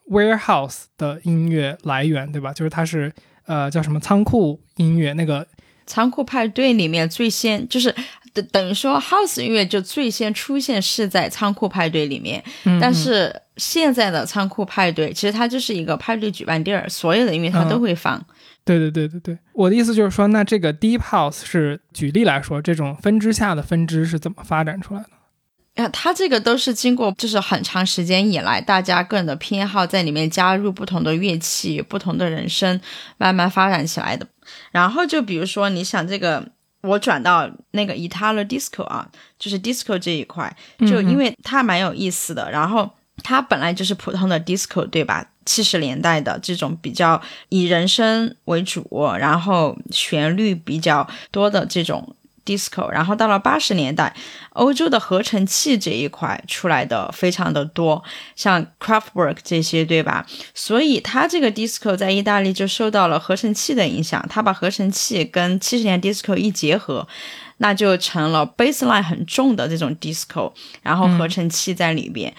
[0.09, 2.53] warehouse 的音乐来源，对吧？
[2.53, 3.11] 就是它是
[3.45, 5.45] 呃叫什么仓库音乐，那个
[5.85, 7.93] 仓库派对里面最先就是
[8.31, 12.41] 等等于说 house 音乐就最先出现是在仓库派对里面，
[12.79, 18.25] 但是现在的仓库派对其实它就是一个派对举办地儿，所有的音乐它都会放。
[18.67, 25.83] 对对对对对，我的意思就是说，那这个 deep house 是举例来说，这种分支下的分支是怎么发展出来的？
[25.83, 32.81] 啊，它这个都是经过就是很长时间以来，大家个人的偏好在里面加入不同的乐器、不同的人声，
[33.17, 34.27] 慢慢发展起来的。
[34.71, 36.43] 然后就比如说，你想这个，
[36.81, 42.49] 我转到那个 Italo Disco 啊，就是 Disco 这一块，就因为它蛮有意思的。
[42.49, 42.89] 然后
[43.23, 45.29] 它本来就是普通的 Disco，对吧？
[45.47, 48.85] 七十年代的这种比较以人声为主，
[49.17, 54.13] 然后旋律比较多的这种 disco，然后到了八十年代，
[54.51, 58.03] 欧洲的合成器这一块出来的非常的多，
[58.35, 60.25] 像 Craftwork 这些，对吧？
[60.53, 67.07] 所以它这个 disco 在意大利就受到了合成器的影响，它把合成器跟七十年 disco 一结合，
[67.57, 72.33] 那就成了 bassline 很重的这种 disco，然后合成器在里边。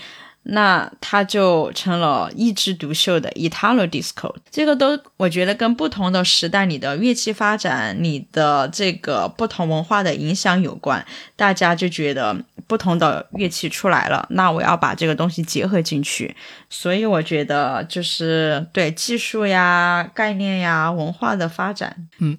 [0.51, 11.05] 那它就成了一枝独秀的 Italo Disco，这个都我觉得跟不同的时代、你的乐器发展、你的这个不同文化的影响有关。
[11.37, 12.35] 大家就觉得
[12.67, 16.35] 不同的乐器出来了，那我要把这个东西结合进去。
[16.71, 22.09] 所以我觉得就是对技术呀、概念呀、文化的发展。
[22.21, 22.37] 嗯，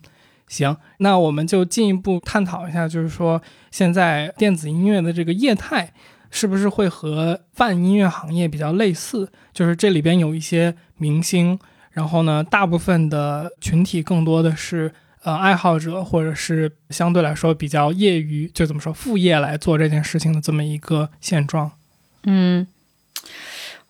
[0.49, 5.93] 行，那我们就进一步探讨一下，就是说现在电子音乐的这个业态。
[6.31, 9.31] 是不是会和泛音乐行业比较类似？
[9.51, 11.57] 就是这里边有一些明星，
[11.89, 21.71] 然后呢，大部分的群体更多的是呃爱好者，或者是相对来说比较业余，就怎么说副业来做这件事情的这么一个现状。
[22.25, 22.67] 嗯，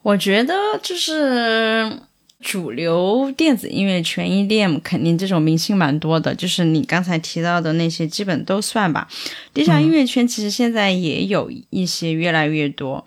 [0.04, 2.04] 我觉得就是
[2.44, 9.08] 主流电子音乐圈 EDM 肯定这种明星蛮多的，就是你刚才提到的那些，基本都算吧。
[9.54, 13.06] 地下音乐圈其实现在也有一些越来越多。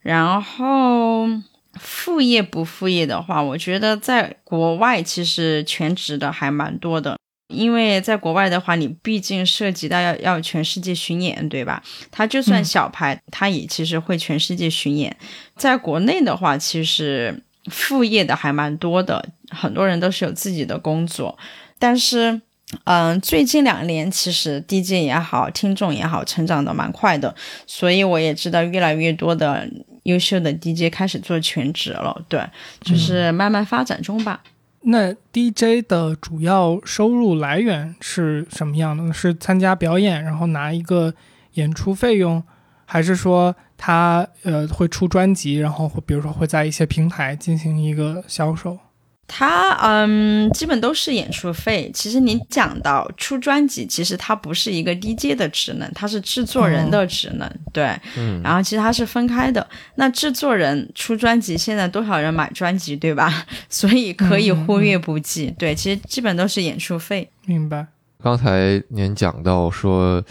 [0.00, 1.28] 然后
[1.74, 7.18] 副业不副业的话，我觉得在国外其实全职的还蛮多的，
[7.54, 11.82] 因为在国外的话，你毕竟涉及到要要全世界巡演，对吧？
[12.10, 15.14] 他就算小牌，他也其实会全世界巡演。
[15.56, 17.42] 在国内的话，其实。
[17.70, 21.38] 副业的还蛮多的，很多人都是有自己的工作，
[21.78, 22.40] 但是，
[22.84, 27.34] 嗯，最近两年其实 DJ 也好，听众也好，成长的蛮快的，
[27.66, 29.68] 所以我也知道越来越多的
[30.02, 32.44] 优秀的 DJ 开始做全职了，对，
[32.80, 34.42] 就是慢慢发展中吧。
[34.80, 39.12] 那 DJ 的主要收入来源是什么样的？
[39.12, 41.14] 是参加表演，然后拿一个
[41.52, 42.42] 演出费用，
[42.84, 43.54] 还是说？
[43.84, 48.78] 他呃会出专辑，然后会比如说会在一些平台进行一个销售。
[49.26, 51.90] 他嗯，基本都是演出费。
[51.92, 57.50] 其实你讲到出专辑，其实它不是一个 DJ 的职能，它是制作人的职能。
[57.72, 58.40] 对，嗯。
[58.44, 59.66] 然后其实它是分开的。
[59.96, 63.44] 那制作人出专辑，现在多少人买专辑，对吧？
[63.68, 65.52] 所以可以忽略不计。
[65.58, 67.28] 对，其实基本都是演出费。
[67.46, 67.88] 明白。
[68.22, 70.22] 刚才您讲到说。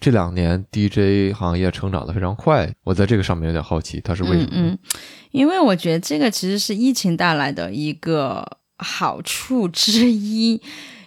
[0.00, 4.48] 这两年 DJ 行业成长的非常快，我在这个上面有点好奇，它是为什么？
[4.52, 4.78] 嗯，
[5.30, 10.58] 因为我觉得这个其实是疫情带来的一个好处之一，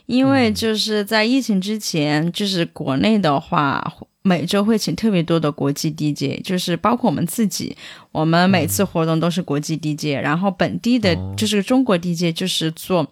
[0.05, 3.83] 因为就是在疫情之前，就是国内的话，
[4.21, 7.75] 每周会请特别多的国际 DJ，就是包括我们自己，
[8.11, 13.09] 我们每次活动都是国际 DJ，然后本地的就是中国 DJ 就是做。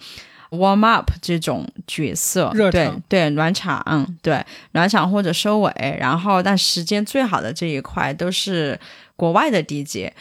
[0.51, 8.79] Warm up 这种角色，对对，暖场，对暖场或者收尾，然后但时间最好的这一块都是
[9.15, 10.11] 国外的 DJ，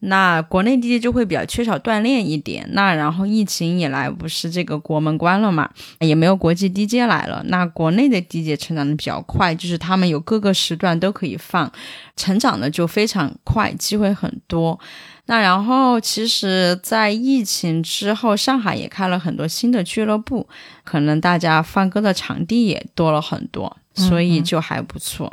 [0.00, 2.66] 那国内 DJ 就会比较缺少锻炼一点。
[2.72, 5.68] 那然后疫情以来，不是这个国门关了嘛，
[5.98, 11.70] 也没有国际 DJ 来了，那国内的 DJ 成长的比较快，就是他们有各个时段都可以放，
[12.16, 14.78] 成长的就非常快，机会很多。
[15.30, 20.48] 那然后，其实，在疫情之后，上海也开了很多新的俱乐部，
[20.82, 25.32] 可能大家放歌的场地也多了很多，所以就还不错。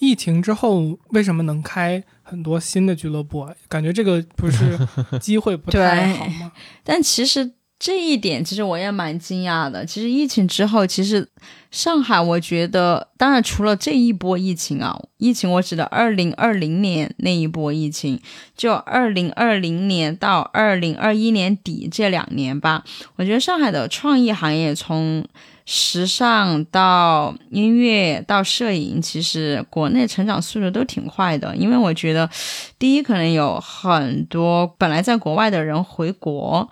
[0.00, 3.54] 疫情之后，为什么能开很多新的俱乐部啊？
[3.68, 4.76] 感觉这个不是
[5.22, 6.50] 机会不太好吗？
[6.82, 7.52] 但其实。
[7.78, 9.86] 这一点其实我也蛮惊讶的。
[9.86, 11.28] 其实疫情之后，其实
[11.70, 18.20] 上海，我觉得，当然除了这一波疫情啊，疫情我指的二零二零年那一波疫情，
[18.56, 22.82] 就二零二零年到二零二一年底这两年吧，
[23.14, 25.24] 我觉得上海的创意行业，从
[25.64, 31.54] 时尚到音乐到摄影，其实国内成长速度都挺快的。
[31.54, 32.28] 因为我觉得，
[32.76, 36.68] 第一，可能有很多本来在国外的人回国。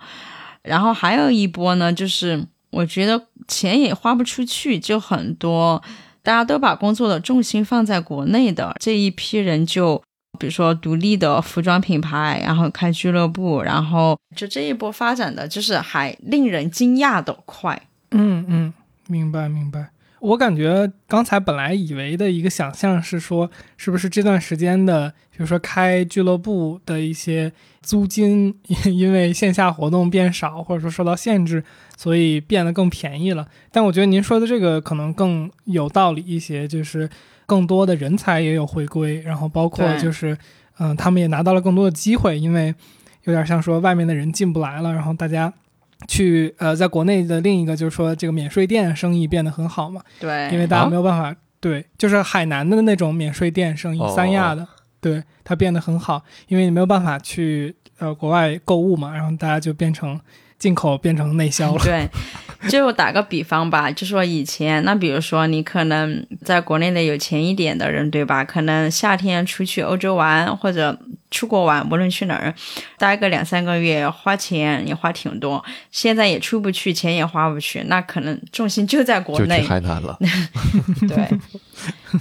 [0.67, 5.81] 然后还有一波呢，就是我觉得钱也花不出去，就很多
[6.21, 10.01] 大家都把工作的重心放在国内的这一批人，就
[10.37, 17.81] 比如说独立的服装品牌，然后开俱乐部，然后就这一波发展的就是还令人惊讶的快。
[18.11, 18.73] 嗯嗯，
[19.07, 19.89] 明白明白。
[20.19, 27.51] 我感觉刚才本来以为的一个想象是说，是不是这段时间的，比如说开俱乐部的一些
[27.81, 28.55] 租金，
[28.85, 31.63] 因为线下活动变少，或者说受到限制，
[31.95, 33.47] 所以变得更便宜了。
[33.71, 37.07] 但我觉得您说的这个可能更有道理一些，就是
[37.45, 40.35] 更多的人才也有回归，然后包括就是，
[40.79, 42.73] 嗯，他们也拿到了更多的机会，因为
[43.25, 45.53] 有点像说外面的人进不来了，然后大家。
[46.07, 50.01] 去呃，在国内的另一个就是说，这个免税店生意变得很好嘛？
[50.19, 54.67] 对，因为大家没有办法，对，就是海南的那种免税店生意，三亚的，
[55.01, 60.19] 对，它变得很好，因为你没有办法去呃国外购物嘛，然后大家就变成
[60.57, 61.83] 进口变成内销了。
[61.83, 62.09] 对，
[62.69, 68.43] 就打个比方吧，就说以前，那比如说你可能在国内的有钱一点的人，对吧？
[68.43, 70.97] 可能夏天出去欧洲玩或者。
[71.29, 72.55] 出国玩，无论去哪儿，
[72.97, 75.61] 待个两三个月，花钱也花挺多。
[75.91, 79.61] 现在也出不去，钱也花不去，那可能重心就在国内。
[79.67, 80.17] 太难了。
[81.05, 81.27] 对，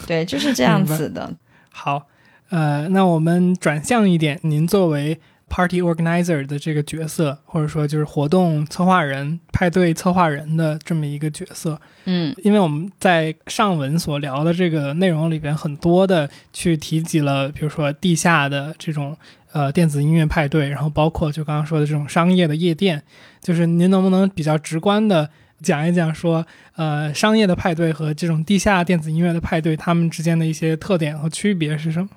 [0.09, 1.33] 对，就是这样子的。
[1.71, 2.09] 好，
[2.49, 5.21] 呃，那我们转向一点，您作为。
[5.49, 19.17] Party organizer 的这个角色，或者说就是活动策划人、派对策划人的这么一个角色，嗯，因为我们在上文所聊的这个内容里边，很多的去提及了，比如说地下的这种
[19.53, 23.03] 呃电子音乐派对，然后包括就刚刚说的这种商业的夜店，
[23.41, 25.31] 就是您能不能比较直观的
[25.63, 26.45] 讲一讲，说
[26.75, 32.09] 呃商业的派对和这种地下电子音乐的派对，它们之间的一些特点和区别是什么？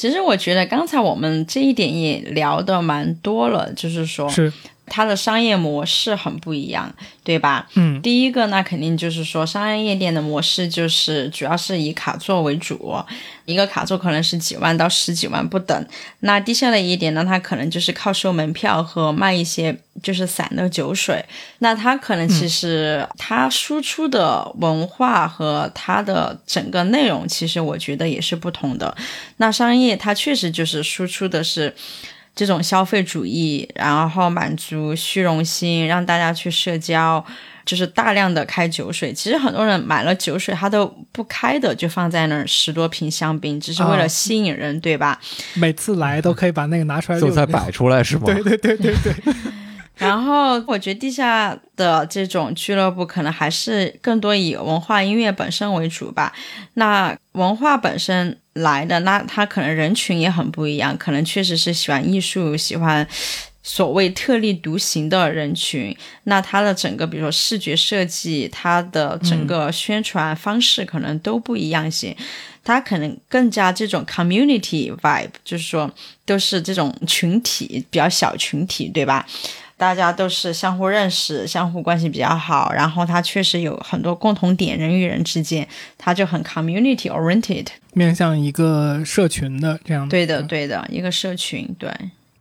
[0.00, 4.50] 其实我觉得刚才我们这一点也聊的蛮多了，就是说，是。
[4.90, 6.92] 它的商业模式很不一样，
[7.24, 7.66] 对吧？
[7.74, 12.94] 嗯第一个那肯定就是说，商业夜店的模式就是主要是以卡座为主，
[13.46, 15.86] 一个卡座可能是几万到十几万不等。
[16.20, 21.24] 那低下的夜店呢，它可能就是靠收门票和卖一些就是散的酒水。
[21.60, 28.96] 那它可能其实它输出的文化和它的整个内容，其实我觉得也是不同的。
[29.36, 31.72] 那商业它确实就是输出的是。
[32.34, 37.22] 这种消费主义，然后满足虚荣心，让大家去社交，
[37.66, 39.12] 就是大量的开酒水。
[39.12, 45.20] 其实很多人买了酒水，他都不开的，就放在那儿十多瓶香槟，只是为了啊吸引人，对吧？
[45.54, 48.22] 每次来都可以把那个拿出来就再摆出来是吗？
[48.24, 49.34] 对对对对对，
[49.98, 56.32] 然后我觉得地下的这种俱乐部可能还是更多以文化音乐本身为主吧。
[56.74, 63.06] 那文化本身来的，那他可能人群也很不一样，可能确实是喜欢艺术、喜欢
[63.62, 65.96] 所谓特立独行的人群。
[66.24, 72.16] 那他的整个，比如说视觉设计，他的整个宣传方式可能都不一样些。
[72.62, 75.90] 他可能更加这种 community vibe，就是说
[76.26, 79.26] 都是这种群体比较小群体，对吧？
[79.80, 85.66] 大家都是相互认识，相互关系比较好，然后他确实有很多共同点，人与人之间，
[85.96, 87.66] 他就很 community oriented。
[87.94, 90.10] 面向一个社群的这样的。
[90.10, 91.90] 对的，对的，一个社群，对。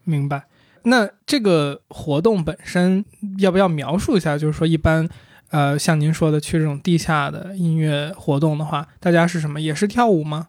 [0.03, 0.43] 明白。
[0.83, 3.05] 那这个活动本身
[3.37, 4.37] 要不要描述一下？
[4.37, 5.07] 就是说，一般，
[5.51, 9.61] 呃，像您说的去这种地下的音乐活动的话，大家是什么？
[9.61, 10.47] 也是跳舞吗？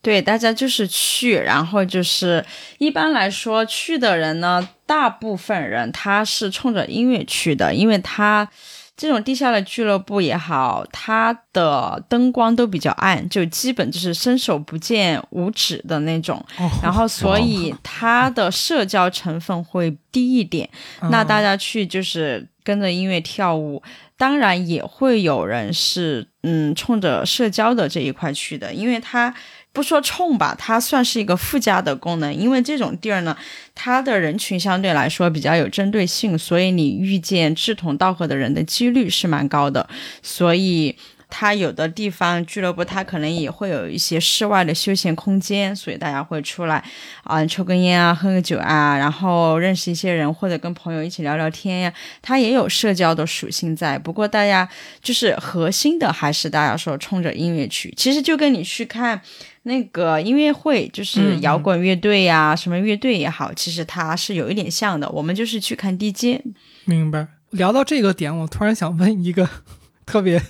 [0.00, 2.44] 对，大家就是去，然后就是
[2.78, 8.48] 一般来说去的人呢，大部分人他是冲着音乐去的，因为他
[8.96, 20.68] 这种地下的俱乐部也好，它的灯光都比较暗，就基本就是伸手不见五指的那种，哦，然后 所以它的社交成分会低一点。
[21.10, 23.80] 那大家家去就是跟着音乐跳舞，
[24.16, 29.32] 当然也会有人是嗯冲着社交的这一块去的，因为它
[29.72, 32.34] 不说冲吧，它算是一个附加的功能。
[32.34, 33.36] 因为这种地儿呢，
[33.74, 39.88] 它的人群相对来说比较有针对性，所以你遇见志同道合的人的几率是蛮高的，
[40.22, 40.96] 所以。
[41.30, 46.82] 它有的地方俱乐部，它可能也会有一些室外的休闲空间，所以大家会出来
[47.22, 51.92] 啊、抽根烟啊，喝个酒啊，然后认识一些人，或者跟朋友一起聊聊天呀。
[52.22, 54.66] 它也有社交的属性在，不过大家
[55.02, 59.20] 就是核心的还是大家说冲着音乐去，其实就跟你去看
[59.68, 65.08] 那个音乐会，就是摇滚乐队呀、什么乐队也好，其实它是有一点像的。
[65.10, 66.40] 我们就是去看 DJ，
[66.86, 67.28] 明白。
[67.50, 69.48] 聊到这个点，我突然想问一个
[70.04, 70.42] 特别，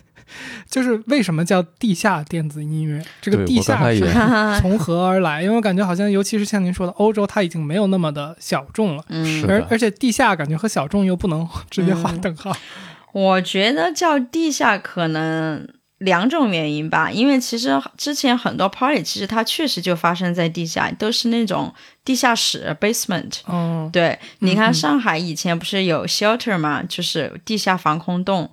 [0.68, 3.04] 就是为什么叫地下电子音乐？
[3.20, 3.78] 这个地下
[4.60, 5.42] 从何而来？
[5.42, 12.56] 因为我感觉好像，尤其是像您说的，欧洲它已经没有那么的小众了，嗯而而且地下感觉和小众又不能 直接划等号。
[13.12, 15.66] 我觉得叫地下可能
[15.98, 21.74] 两种原因吧，因为其实之前很多 party 其实它确实就发生在地下，都是那种
[22.04, 23.40] 地下室 basement。
[23.46, 28.50] 哦，对，你看上海以前不是有 shelter 嘛，就是地下防空洞。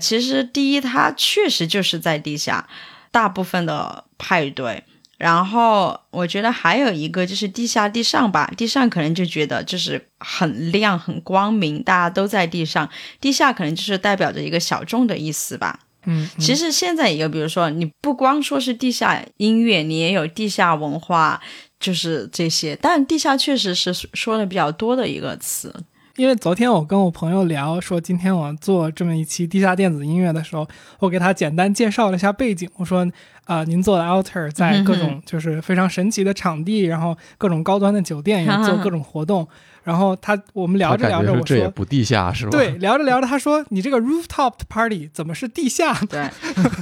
[0.00, 2.68] 其实第一，它确实就是在地下，
[3.10, 4.82] 大部分的派对。
[5.16, 12.88] 然后我觉得还有一个就是地下地上吧，地上可能就觉得就是很亮很光明，大家都在地上，
[13.20, 15.80] 地下可能就是代表着一个小众的意思吧。
[16.04, 21.40] 嗯，嗯其实现在也有，比如说你不光说是地下音乐，你也有地下文化，
[21.78, 22.76] 就是这些。
[22.80, 25.74] 但地下确实是说的比较多的一个词。
[26.16, 30.66] 因为昨天我跟我朋友聊说，今天我做这么一期地下电子音乐的时候，
[30.98, 32.68] 我给他简单介绍了一下背景。
[32.76, 33.08] 我说，
[33.44, 39.46] 啊、您做的 Alter 在各种就是非常神奇的场地，然后各种高端的酒店也做各种活动。
[39.82, 42.50] 然后他我们聊着聊着，我说这也说，不地下是吧？
[42.50, 45.94] 对，聊着聊着，他说你这个 rooftop party 怎么是地下？
[46.10, 46.28] 对，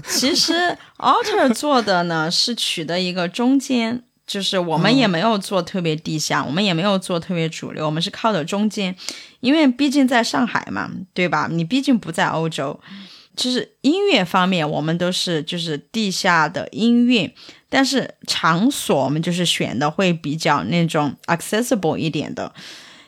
[0.08, 8.94] 其实 Alter 做的呢是取的一个中间，就是我们也没有做特别地下，我们也没有做特别主流，我们是靠的中间，
[9.40, 11.48] 因为毕竟在上海嘛，对吧？
[11.50, 12.80] 你毕竟不在欧洲。
[13.36, 17.30] 就是音乐方面，我们都是就是地下的音乐，
[17.68, 22.50] 但是场所我们就是选的会比较那种 accessible 一点的，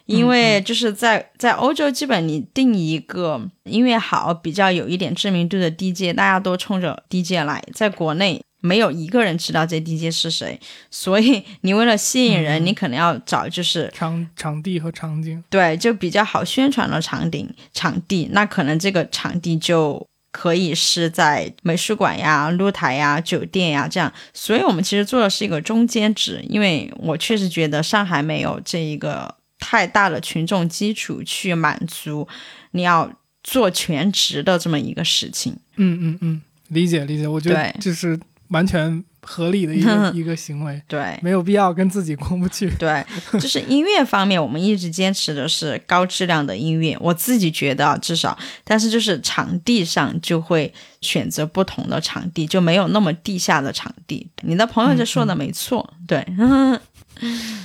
[0.09, 7.63] 因为就是在在欧洲，基本你定一个音乐好、比较有一点知名度的 DJ，大家都冲着 DJ 来。
[7.75, 10.59] 在国内，没有一个人知道这 DJ 是谁，
[10.91, 24.11] 所以你为了吸引人，你可能要找就是场场地和场景，对，就比较好宣传的场景场地，那可能这个场地就可以是在美术馆呀、露台呀、酒店呀这样。
[24.33, 32.27] 所以我们其实做的是一个中间值，因为我确实觉得上海没有这一个太大的群众基础去满足
[32.73, 33.11] 你要
[33.43, 35.57] 做全职的这么一个事情。
[35.77, 42.71] 嗯嗯嗯，理解理解，我觉得对这是完全合理的一个 一个行为，对，没有必要跟自己过不去。
[42.79, 46.97] 对，就是音乐方面，我们一直坚持的是高质量的音乐。
[47.01, 54.27] 我自己觉得啊至少，但是就是场地上就会选择不同的场地，就没有那么地下的场地。
[54.43, 56.27] 你的朋友就说的没错，对，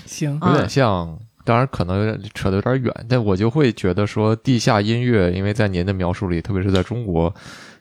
[0.06, 7.34] 行，嗯有点像，当然可能有点扯得有点远，但我就会觉得说地下音乐，因为在您的描述里，特别是在中国，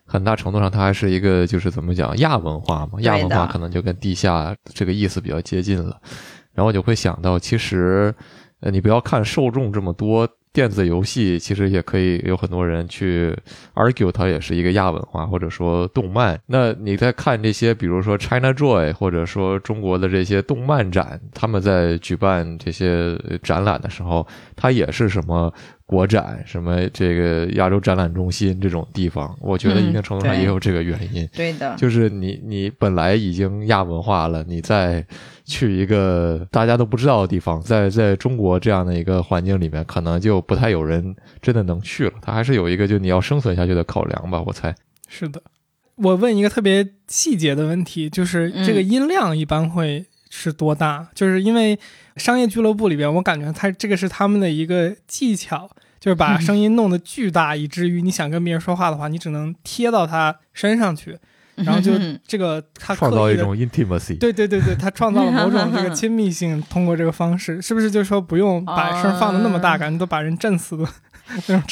[0.05, 6.01] 很大程度上它还是一个就是怎么讲亚文化嘛，亚文化可能就跟地下这个意思比较接近了。
[6.53, 8.15] 然后我就会想到，其实
[8.61, 10.29] 呃，你不要看受众这么多。
[10.53, 13.35] 电子游戏其实也可以有很多人去
[13.75, 16.39] argue，它也是一个亚文化，或者说动漫。
[16.47, 25.53] 那你在看这些，比如说 China Joy，或者说中国的这些动漫展，他们在举办这些展览的时候，它也是什么
[25.87, 31.27] 国展、什么这个亚洲展览中心这种地方，我觉得一定程度上也有这个原因。
[31.35, 35.07] 对的，就是你你本来已经亚文化了，你再
[35.53, 42.13] 去一个大家都不知道的地方，在在中国这样的一个环境里面，可能就不太有人真的能去了。
[42.23, 44.75] 它还是有一个就你要生存下去的考量吧，我猜。
[45.09, 45.43] 是的。
[45.97, 51.07] 我问一个特别细节的问题，就是这个嗯音量一般会是多大？
[51.15, 51.79] 就是因为
[52.17, 55.69] 商业俱乐部里边，我感觉它这个是他们的一个技巧，
[56.01, 61.19] 就是把 声音弄得巨大，以至于你想跟别人说话的话，你只能贴到他身上去，
[61.57, 64.19] 然后就嗯这个他创造一种 intimacy。
[64.19, 71.12] 对对对对，他创造了某种这个 亲密性，通过这个方式，是不是就说不用把声放的那么大，啊感觉都把人震死的那种程度？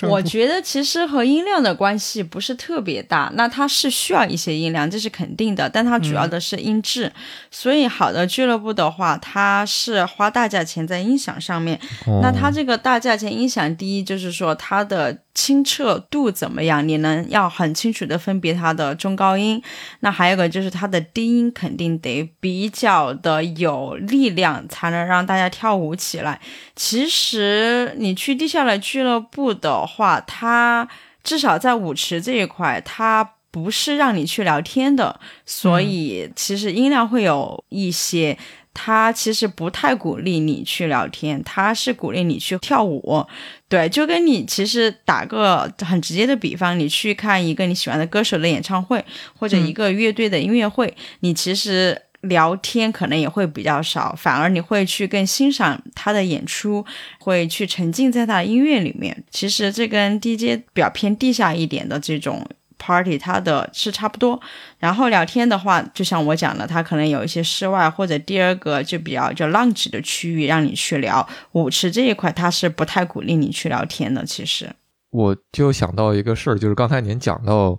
[0.08, 7.12] 我觉得其实和音量的关系不是特别大，那它是需要一些音量，这是肯定的，但它主要的是音质。
[7.50, 11.78] 所以好的俱乐部的话，它是花大价钱在音响上面。
[12.06, 19.62] 哦那它这个大价钱音响，第一就是说它的清澈度怎么样，你能要很清楚的分别它的中高音。
[20.00, 26.40] 那还有一个就是它的低音肯定得比较的有力量，才能让大家跳舞起来。
[26.76, 30.88] 其实你去地下的俱乐部的话，它
[31.22, 38.36] 至少在舞池这一块，它不是让你去聊天的，所以其实音量会有一些。
[38.72, 43.26] 它其实不太鼓励你去聊天，它是鼓励你去跳舞。
[43.68, 49.04] 对，就跟你其实打个很直接的比方，你去看一个你喜欢的歌手的演唱会，
[49.36, 56.84] 或者一个乐队的音乐会，你其实聊天可能也会比较少，反而你会去更欣赏他的演出，
[57.18, 59.24] 会去沉浸在他的音乐里面。
[59.30, 62.46] 其实这跟 DJ 比较偏地下一点的这种
[62.78, 64.40] party，它的是差不多。
[64.78, 71.26] 然后聊天的话，就像我讲的，它可能有一些室外或者第二个就比较就 lounge 的区域让你去聊。
[71.52, 74.24] 舞池这一块，它是不太鼓励你去聊天的。
[74.24, 74.70] 其实，
[75.10, 77.78] 我就想到一个事儿，就是刚才您讲到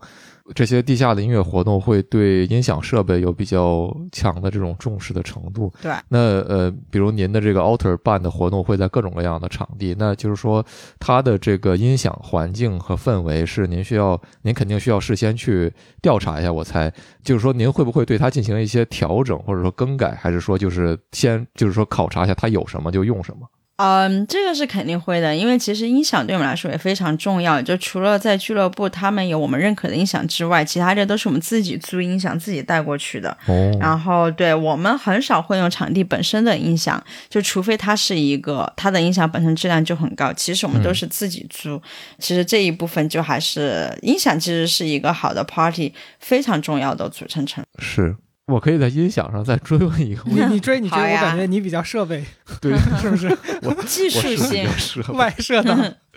[0.53, 5.71] 这些地下的音乐活动会对音响设备有比较强的这种重视的程度。
[5.81, 10.65] 对，那呃，比如您的这个 Alter 办的活动会在各种各样的场地，那就是说
[10.99, 15.71] 它的这个音响环境和氛围是您需要，您肯定需要事先去
[16.01, 16.51] 调查一下。
[16.51, 16.91] 我猜，
[17.23, 23.47] 就是说您会不会对它进行一些调整或者说更改，还是说就是先就是说考察一下它有什么就用什么？
[23.81, 27.59] 嗯，这个是肯定会的，因为其实音响对我们来说也非常重要。
[27.59, 33.35] 就除了在俱乐部他们有我们认可的音响之外，其他的都是我们自己租音响自己带过去的。
[33.47, 40.31] 哦然后，对我们很少会用场地本身的音响，就除非它是一个它的音响本身质量就很高。
[40.33, 41.81] 其实我们都是自己租。
[42.19, 47.83] 其实这一部分就还是音响，其实是一个好的 party 非常重要的组成成分。
[47.83, 48.15] 是。
[48.51, 52.23] 我可以在音响上再追问一个问题，你你追你追，我感觉你比较设备，
[52.59, 53.27] 对， 是不是？
[53.61, 55.97] 我技术我是比性外设的。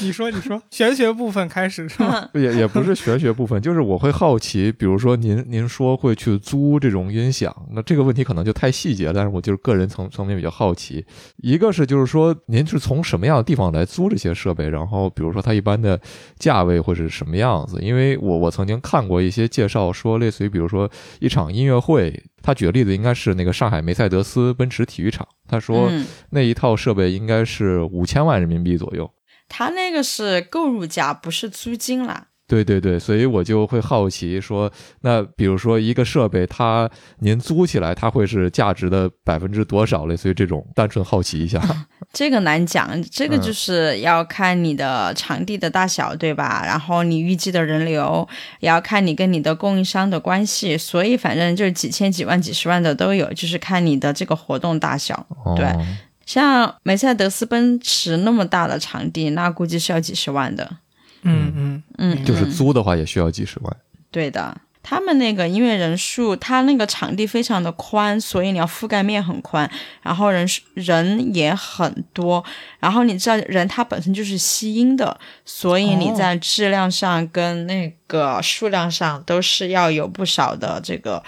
[0.00, 2.28] 你 说你说， 玄学部分开始是吗？
[2.34, 11.04] 也也不是玄学部分，就是我会好奇，比如说您您说会去租这种音响，那这个问题可能就太细节，但是我就是个人层层面比较好奇。
[11.38, 16.00] 一个是就是说您是从什么样的地方来租这些设备，然后比如说它一般的
[16.38, 17.78] 价位会是什么样子？
[17.82, 20.88] 因为我我曾经看过一些介绍，说类似于比如说
[21.18, 29.10] 一场音乐会，他举的例子应该是那个上海梅赛德斯奔驰体育场，他说嗯，那一套设备应该是五千万人民币左右。
[29.48, 32.28] 他那个是购入价，不是租金啦。
[32.46, 34.70] 对对对，所以我就会好奇说，
[35.00, 36.90] 那比如说一个设备，它
[37.20, 40.04] 您租起来，它会是价值的百分之多少？
[40.04, 41.58] 类似于这种，单纯好奇一下。
[42.12, 46.62] 这个难讲，这个嗯就是要看你的场地的大小，对吧？
[46.66, 48.28] 然后你预计的人流，
[48.60, 55.26] 也要看你跟你的供应商的关系，所以反正就是几千、几万、几十万的都有，就是看你的这个活动大小。
[55.56, 55.86] 对哦
[56.26, 60.78] 像梅赛德斯奔驰那么大的场地，那估计是要几十万的。
[61.24, 63.76] 嗯嗯嗯，就是嗯租的话也需要几十万。
[64.10, 64.56] 对的。
[64.86, 69.68] 他们那个音乐人数，他那个场地非常的宽，所以你要覆盖面很宽，
[70.02, 72.44] 然后人数人也很多，
[72.80, 81.22] 然后你知道人他本身就是吸音的，所以你哦在质量上跟那个数量上都是要有不少的这个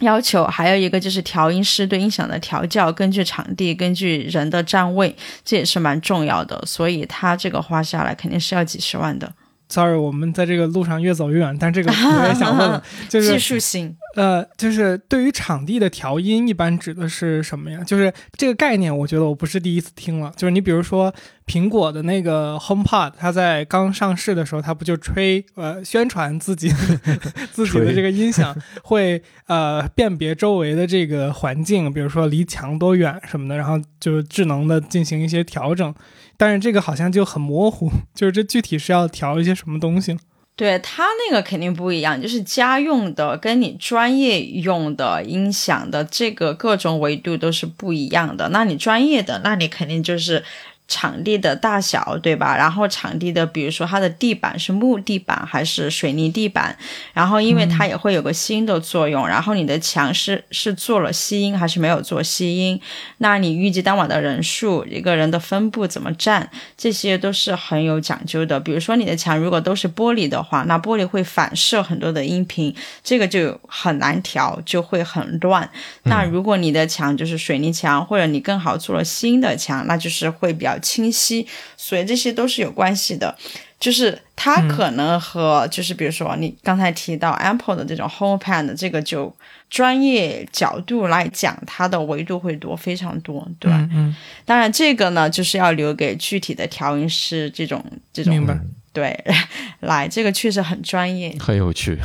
[0.00, 0.44] 要求。
[0.44, 6.62] 还有一个就是调音师对音响的调教，根据场地、根据人的站位，这也是蛮重要的。
[6.66, 9.32] 所以他这个花下来肯定是要几十万的
[9.70, 13.96] Sorry，我们在这个路上越走越远，但这个 我也想问了， 就技术性。
[14.16, 17.80] 呃，就是对于场地的调音，一般指的是什么呀？
[17.86, 20.32] 就是这个概念，我觉得我不是第一次听了。
[20.36, 21.14] 就是你比如说
[21.46, 26.68] 苹果的那个 HomePod，它在刚上市的时候，它不就吹呃宣传自己
[27.54, 28.52] 自己的这个音响
[28.82, 35.94] 会呃辨别周围的这个环境，比如说离墙多远什么的，然后就智能的进行一些调整。
[36.40, 40.16] 但是这个好像就很模糊， 就是这具体是要调一些什么东西？
[40.56, 48.48] 对它那个肯定不一样，就是家用的跟你专业用的音响的这个各种维度都是不一样的。
[48.50, 50.42] 那你专业的，那你肯定就是
[50.90, 52.56] 场地的大小，对吧？
[52.56, 56.76] 然后场地的，比如说它的地板是木地板还是水泥地板，
[57.14, 62.80] 然后因为它也会有个吸的作用，然后你的墙是是做了吸音还是没有做吸音，
[63.18, 68.58] 那你预计当晚的人数，一个人的分布怎么站，这些都是很有讲究的。
[68.58, 72.74] 比如说你的墙如果都是玻璃的话，那玻璃会反射很多的音频，
[73.04, 75.70] 这个就很难调，就会很乱。
[76.02, 81.46] 那如果你的墙就是水泥墙，或者你更好做了新的墙，那就是会比较清晰。
[81.76, 83.36] 所以这些都是有关系的。
[83.78, 89.34] 就是它可能和、就是比如说你刚才提到 Apple 的这种 HomePod 这个就
[89.70, 93.78] 专业角度来讲，它的维度会多非常多，对吧？
[93.78, 98.60] 嗯嗯，当然这个呢，就是要留给具体的调音师这种这种明白。
[98.92, 99.18] 对
[99.80, 101.98] 来，这个确实很专业，很有趣。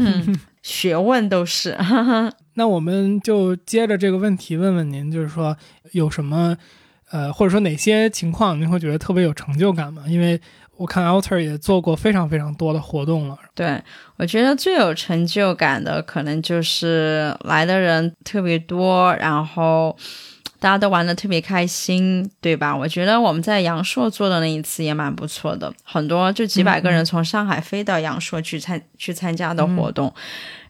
[0.62, 1.76] 学问都是。
[2.54, 5.56] 那我们就接着这个问题问问您，就是说
[5.92, 6.56] 有什么
[7.10, 10.04] 呃，或者说哪些情况您会觉得特别有成就感吗？
[10.06, 10.40] 因为
[10.76, 13.36] 我看 Alter 也做过非常非常多的活动了。
[13.54, 13.82] 对，
[14.16, 19.94] 我觉得最有成就感的可能就是来的人特别多，然后
[20.58, 22.74] 大家都玩的特别开心，对吧？
[22.74, 30.10] 我觉得我们在阳朔做的那一次也蛮不错的，很多就几百个人从上海飞到阳朔去参去参加的活动。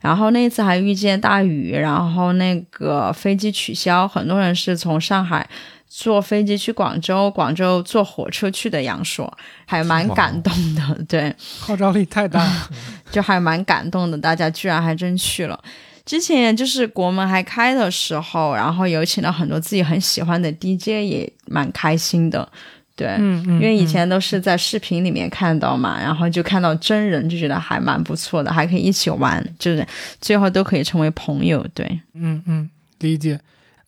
[0.00, 5.46] 然后那一次还遇见大雨，然后那个飞机取消，很多人是从上海
[5.92, 9.30] 坐飞机去广州，广州坐火车去的阳朔，
[9.66, 11.04] 还蛮感动的。
[11.08, 12.70] 对，号召力太大了，
[13.10, 15.60] 就还蛮感动的，大家居然还真去了。
[16.06, 22.48] 之前就是国门还开的时候，然后有请了很多自己很喜欢的 DJ，也蛮开心的。
[22.94, 29.84] 对，嗯嗯，因为以嗯前都是在视频里面看到嘛，然后就看到真人，就觉得还蛮不错的，还可以一起玩，就是
[30.20, 31.66] 最后都可以成为朋友。
[31.74, 32.70] 对，嗯嗯
[33.00, 33.40] 理解。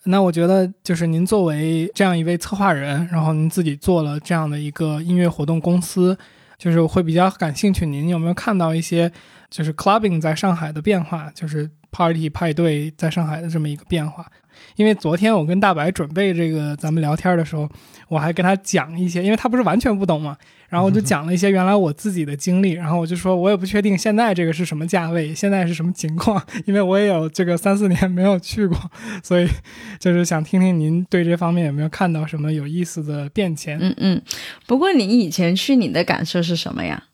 [0.04, 6.16] 那我觉得就是您作为这样一位策划人，然后您自己做了这样的一个音乐活动公司，
[6.58, 9.10] 就是会比较感兴趣，您有没有看到一些
[9.48, 14.26] 就是 clubbing 在上海的变化，就是 party 派对在上海的这么一个变化？
[14.76, 17.68] 因为昨天我跟大白准备这个咱们聊天的时候，
[18.08, 20.36] 我还跟他讲一些，因为他不是完全不懂嘛，
[20.68, 28.78] 然后我就讲了一些原来我自己的经历，然后我就说我也不确定现在这个是什么价位，现在是什么情况，因为我也有这个三四年没有去过，
[29.22, 29.48] 所以
[29.98, 33.78] 就是想听听您对这方面有没有看到什么有意思的变迁。
[33.80, 34.22] 嗯嗯。
[34.66, 37.04] 不过你以前去，你的感受是什么呀？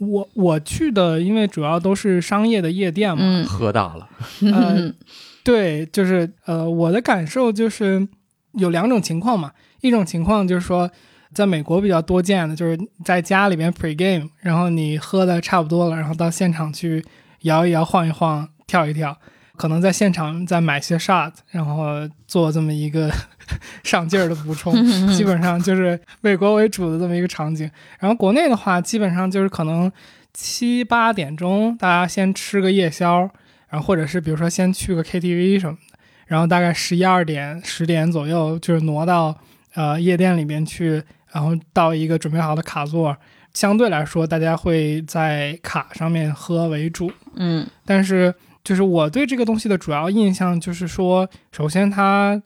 [0.00, 3.44] 我我去的，因为主要都是商业的夜店嘛，嗯。
[3.46, 4.08] 喝大了，
[4.52, 4.92] 呃
[5.44, 8.06] 对，就是呃，我的感受就是
[8.54, 10.90] 有两种情况嘛，一种情况就是说，
[11.34, 17.04] 在美国比较多见的，就是在家里边 pre game，然后你喝的差不多了，然后到现场去
[17.42, 19.16] 摇一摇、晃一晃、跳一跳，
[19.60, 23.12] 可能在现场再买些 shot，然后做这么一个
[23.84, 24.72] 上劲儿的补充，
[25.12, 27.70] 基本上就是为国为主的这么一个场景。
[27.98, 29.92] 然后国内的话，基本上就是可能
[30.32, 33.28] 七八点钟，大家先吃个夜宵。
[33.68, 39.38] 然后或者是比如说先去个 KTV 什么的，然后大概十一二点、十点左右就是挪到
[39.74, 41.02] 呃夜店里面去，
[41.32, 43.14] 然后到一个准备好的卡座，
[43.52, 47.12] 相对来说大家会在卡上面喝为主。
[47.36, 52.40] 嗯但是就是我对这个东西的主要印象就是说，首先它，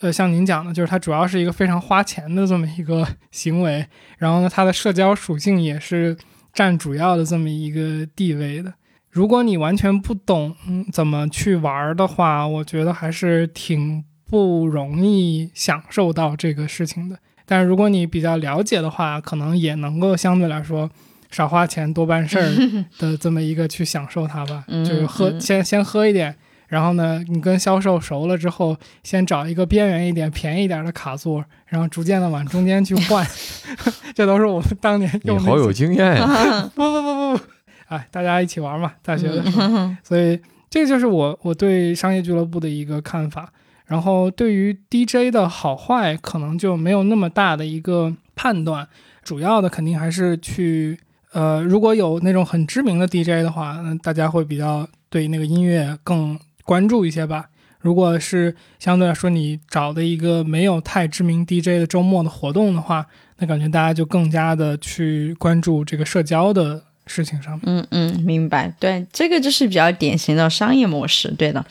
[0.00, 3.86] 呃，像您讲的，就是它主要是一个非常花钱的这么一个行为，
[4.18, 6.16] 然后呢，它的社交属性也是
[6.52, 8.74] 占主要的这么一个地位的。
[9.10, 10.54] 如果你完全不懂、
[10.92, 17.18] 怎么去玩的话，我觉得还是挺不容易享受到这个事情的。
[17.44, 20.88] 但是如果你比较了解的话，可能也能够相对来说
[21.30, 22.50] 少花钱多办事儿
[22.98, 24.64] 的这么一个去享受它吧。
[24.68, 26.34] 嗯就是喝嗯先先喝一点，
[26.68, 33.26] 然后呢，你跟销售熟了之后，先找一个边缘一点、便宜一点的卡座，然后逐渐的往中间去换。
[34.14, 35.44] 这都是我们当年你用的。
[35.44, 36.70] 好有经验呀！
[36.74, 37.44] 不不不不不，
[37.88, 39.62] 哎，大家一起玩嘛，大学的时候。
[39.62, 43.52] 嗯所以这就是我我对商业俱乐部的一个看法。
[43.86, 48.86] 然后对于 DJ 的好坏，可能就没有那么大的一个判断，
[49.24, 50.96] 主要的肯定还是去
[51.32, 57.46] 呃，如果有那种很知名的 DJ 的话，那大家会比较对那个音乐更关注一些吧。
[57.80, 63.06] 如果是相对来说你找的一个没有太知名 DJ 的周末的活动的话，
[63.38, 67.62] 那感觉大家就更加的去关注这个社交的事情上面。
[67.64, 68.74] 嗯嗯，明白。
[68.78, 71.30] 对，这个就是比较典型的商业模式。
[71.38, 71.64] 对的，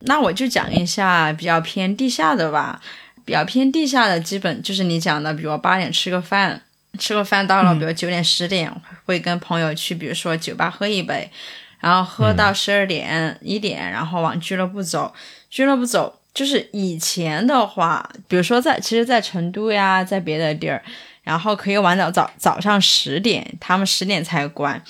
[0.00, 2.80] 那我就讲一下比较偏地下的吧。
[3.24, 6.62] 比较偏地下的，基本就是你讲的，比如八点吃个饭，
[6.98, 8.70] 吃个饭到了，嗯比如九点十点，
[9.04, 11.30] 会跟朋友去，比如说酒吧喝一杯，
[11.78, 15.14] 然后喝到十二点一点，然后往俱乐部走。
[15.48, 20.80] 俱乐部走，就是以前的话，比如说在，其实，在成都呀，在别的地儿，
[21.24, 24.80] 然后可以玩到早早上十点，他们十点才关。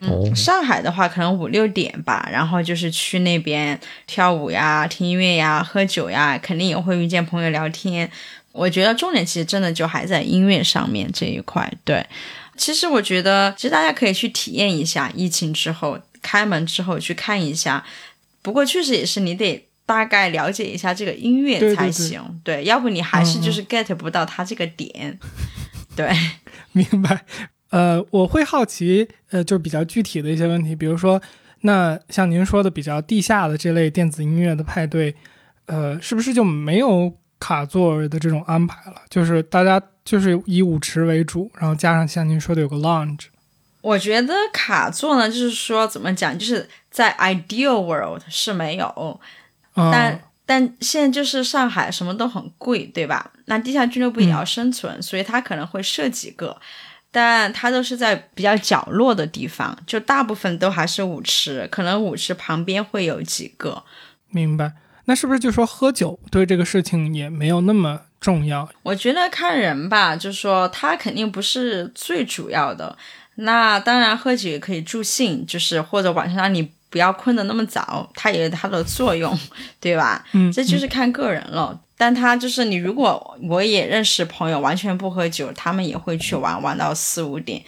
[0.00, 8.10] 哦嗯，上海的话可能五六点吧，然后就是去那边跳舞呀、听音乐呀、喝酒呀，肯定也会遇见朋友聊天。
[8.52, 11.72] 我觉得重点其实真的就还在音乐上面这一块。
[11.84, 12.04] 对，
[12.56, 17.84] 其实我觉得，其实大家可以去体验一下，疫情之后开门之后去看一下。
[18.42, 25.18] 不过确实也是你得大概了解一下这个音乐对对对才行，对要不你还是嗯就是 get 不到它这个点。
[25.94, 26.10] 对，
[26.72, 27.24] 明白。
[27.70, 31.20] 呃，我会好奇，呃，就是比较具体的一些问题，比如说，
[31.60, 35.14] 那像您说的比较地下的这类电子音乐的派对，
[35.66, 39.02] 呃，是不是就没有卡座的这种安排了？
[39.08, 43.26] 就是大家就是以舞池为主，然后加上像您说的有个 lounge。
[43.80, 49.20] 我觉得卡座呢，就是说怎么讲，就是在 ideal world 是没有，
[49.74, 53.32] 嗯、但但现在就是上海什么都很贵，对吧？
[53.46, 56.60] 那地下俱乐部也要生存，所以它可能会设几个，
[57.10, 63.82] 但它都是在比较角落的地方，就大部分都还是舞池，可能舞池旁边会有几个。
[64.28, 64.72] 明白。
[65.10, 68.68] 那是不是就说喝酒对这个事情也没有那么重要？
[68.84, 72.96] 我觉得看人吧，就说他肯定不是最主要的。
[73.34, 79.36] 那当然，喝酒也可以助兴，就是或者晚上让你不要困得那么早，它也有它的作用，
[79.80, 80.24] 对吧？
[80.30, 81.80] 嗯，这就是看个人了。
[81.96, 87.60] 但他就是你，如果我也认识朋友完全不喝酒，他们也会去玩，玩到四五点。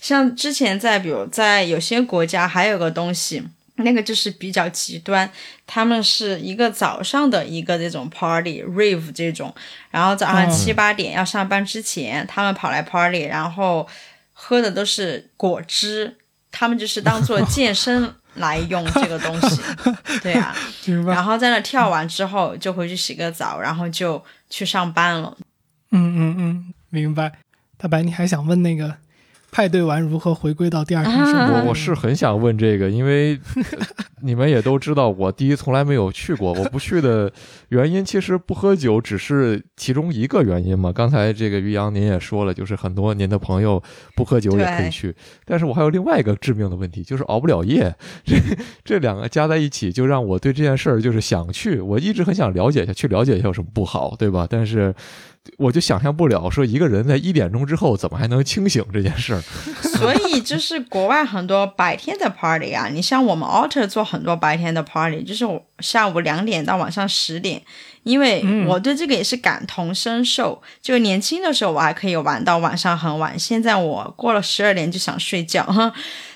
[0.00, 3.44] 像之前在比如在有些国家还有个东西，
[3.78, 5.30] 那个就是比较极端，
[5.66, 9.54] 他们是一个早上的一个这种 party rave 这种，
[9.90, 13.86] 然后早上嗯七八点要上班之前，他们跑来 party，然后
[14.32, 16.16] 喝的都是果汁，
[16.50, 19.60] 他们就是当做 健身来用这个东西，
[20.22, 20.54] 对啊。
[20.86, 21.12] 明白。
[21.14, 25.36] 然后在那跳完之后就回去洗个澡，然后就去上班了。
[25.90, 27.32] 嗯嗯嗯，明白。
[27.76, 28.96] 大白，你还想问那个
[29.50, 31.54] 派对完如何回归到第二天生活？
[31.54, 33.62] 啊我我是很想问这个，因为呃
[34.20, 36.52] 你们也都知道，我第一从来没有去过。
[36.52, 37.32] 我不去的
[37.70, 40.92] 原因，其实不喝酒只是其中一个原因嘛。
[40.92, 43.80] 刚才这个于洋您也说了，就是很多您的朋友
[44.16, 47.94] 不喝酒也可以去，但是我还有另外一个致命的问题，就是熬不了夜。
[48.24, 48.36] 这
[48.84, 51.80] 这两个加在一起，就让我对这件事儿就是想去。
[51.80, 54.46] 我一直很想了解一下，去了解一下有什么不好，对吧？
[54.50, 54.94] 但是。
[55.56, 59.40] 我就想象不了，说一个人在一点钟之后怎么还能清醒这件事儿。
[59.82, 65.44] 所以就是国外很多白天的 party 啊，你像我们 alter 做很多白天的 party，就是
[65.80, 67.62] 下午两点到晚上十点。
[68.04, 75.66] 因为嗯我对这个也是感同身受，就年轻的时候我还可以玩到晚上很晚，现在我过了十二点就想睡觉。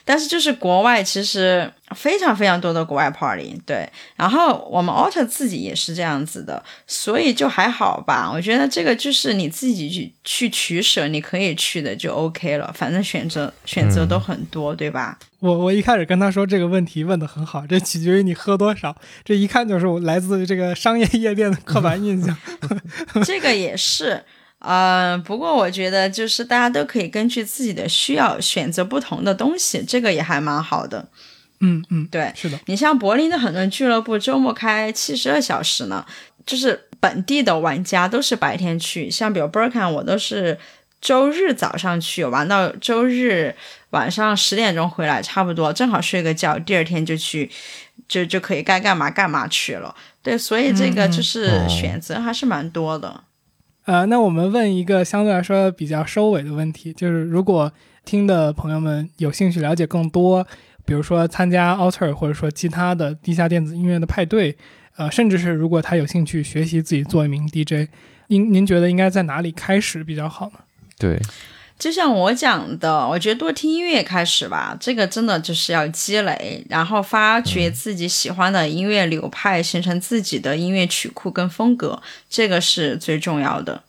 [0.04, 8.30] 但是就是国外其实非常非常多的国外 party，对，然后我们 alter 自己也是这样子的，所以就还好吧。
[8.32, 15.18] 我觉得这个就是你自己去去取舍，你可以去的就 OK 了，反正选择选择都很多，对吧？
[15.40, 22.36] 我我一开始跟他说这个问题问的很好，这取决于你喝多少，这一看就是我来自这个商业夜店的刻板印象。
[23.24, 24.24] 这个也是。
[24.64, 31.08] 呃，不过我觉得就是大家都可以根据自己的需要选择不同的东西，这个也还蛮好的。
[31.62, 36.04] 嗯嗯，对是的，你像柏林的很多俱乐部周末开七十二小时呢，
[36.44, 40.58] 就是本地的玩家都是白天去，像比如 Berkan 我都是
[41.00, 43.54] 周日早上去，玩到周日
[43.90, 47.50] 晚上十点钟回来，差不多正好睡个觉，第二天就去
[48.06, 49.94] 就就可以该干嘛干嘛去了。
[50.22, 53.24] 对，所以这个就是哦选择还是蛮多的。
[53.84, 57.72] 呃，那我们问一个相对来说比较收尾的问题，就是如果
[58.04, 60.46] 听的朋友们有兴趣了解更多，
[60.84, 64.56] 比如说参加 Alter 或者说其他的地下电子音乐的派对，
[64.96, 67.88] 呃，甚至是如果他有兴趣学习自己做一名 DJ，
[68.28, 70.58] 您您觉得应该在哪里开始比较好呢？
[70.98, 71.20] 对，
[71.78, 83.82] 就像我讲的，我觉得多听音乐开始吧，这个真的就是要积累，然后发掘自己喜欢的音乐流派，形成自己的音乐曲库跟风格，这个是最重要的。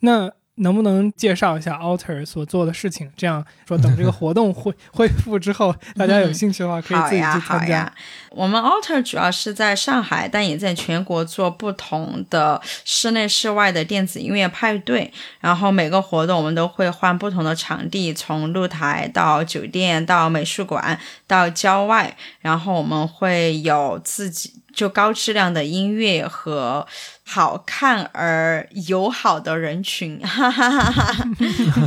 [0.00, 3.10] 那能不能介绍一下 Alter 所做的事情？
[3.16, 7.92] 这样说，等这个 活动恢恢复之后，大家有兴趣的话，可以自己好呀，去参加好呀。。
[8.30, 15.12] 我们 Alter 主要是在上海，但也在全国做不同的室内、室外的电子音乐派对。
[15.40, 22.16] 然后每个活动我们都会换不同的场地，从露台到酒店，到美术馆，到郊外。
[22.40, 26.86] 然后我们会有自己就高质量的音乐和
[27.24, 31.28] 好看而友好的人群，哈哈哈哈！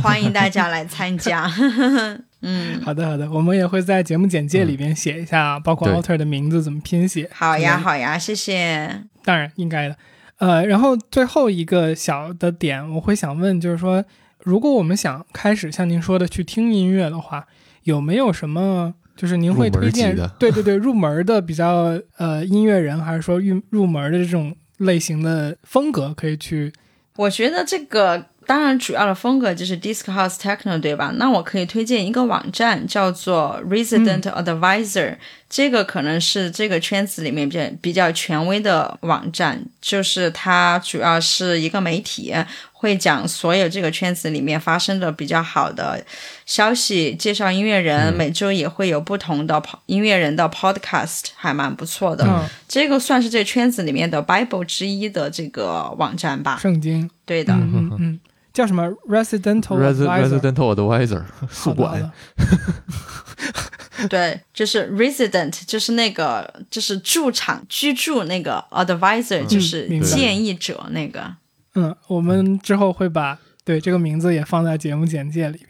[0.02, 1.50] 欢迎大家来参加。
[2.44, 7.30] 嗯，好的，好的，我们也会在节目简介里边写一下，包括 Alter 的名字怎么拼写。
[7.32, 9.04] 好呀，嗯好呀，谢谢。
[9.24, 9.96] 当然应该的。
[10.36, 14.04] 呃，然后最后一个小的点，我会想问，就是说，
[14.40, 17.46] 如果我们想开始像您说的去听音乐的话，
[17.84, 18.92] 有没有什么
[19.22, 20.16] 就是您会推荐？
[20.36, 26.72] 对对对，入门的比较呃音乐人，还是说入入门的这种类型的风格可以去？
[27.14, 31.12] 我觉得这个当然主要的风格就是 disco house techno，对吧？
[31.18, 35.16] 那我可以推荐一个网站叫做 Resident Advisor，、
[35.52, 42.32] 这个可能是这个圈子里面比较比较权威的网站，就是它主要是一个媒体。
[42.72, 46.04] 会讲所有这个圈子里面发生的比较好的
[46.46, 52.24] 消息，介绍音乐人，每周也会有不同的音乐人的 podcast，还蛮不错的。
[52.26, 56.58] 嗯，这个算是这圈子里面的 Bible 之一的这个网站吧。
[56.60, 58.20] 圣经，对的，嗯嗯嗯，
[58.52, 62.12] 叫什么 Residential Resi- Advisor？Residential Advisor 宿管，
[64.08, 71.34] 对，就是 resident，就是那个就是驻场居住那个 advisor，、就是建议者那个。
[71.74, 75.68] 嗯，我们之后会把对这个名字也放在节目简介里边。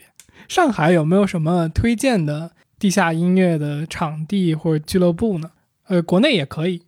[0.49, 5.51] 上海有没有什么推荐的地下音乐的场地或者俱乐部呢？
[5.87, 6.83] 呃，国内也可以。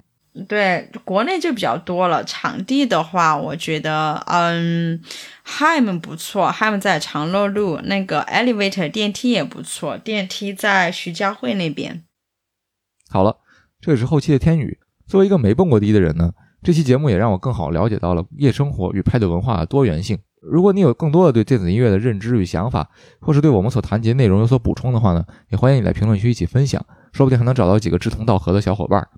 [0.48, 2.24] 对，国内就比较多了。
[2.24, 5.00] 场地的话，我觉得，嗯
[5.46, 12.02] ，Ham 不错，Ham 在长乐路，那个 Elevator 电梯也不错，电梯在徐家汇那边。
[13.08, 13.38] 好了，
[13.80, 14.80] 这里是后期的天宇。
[15.06, 16.32] 作为一个没蹦过迪的人呢，
[16.64, 20.18] 这期节目也让我更好了解到了夜生活与派对文化的多元性。
[20.42, 29.08] 如果你有更多的对电子音乐的认知与想法，或是对我们所谈及的内容有所补充的话呢，也欢迎你在评论区一起分享，说不定还能找到几个志同道合的小伙伴。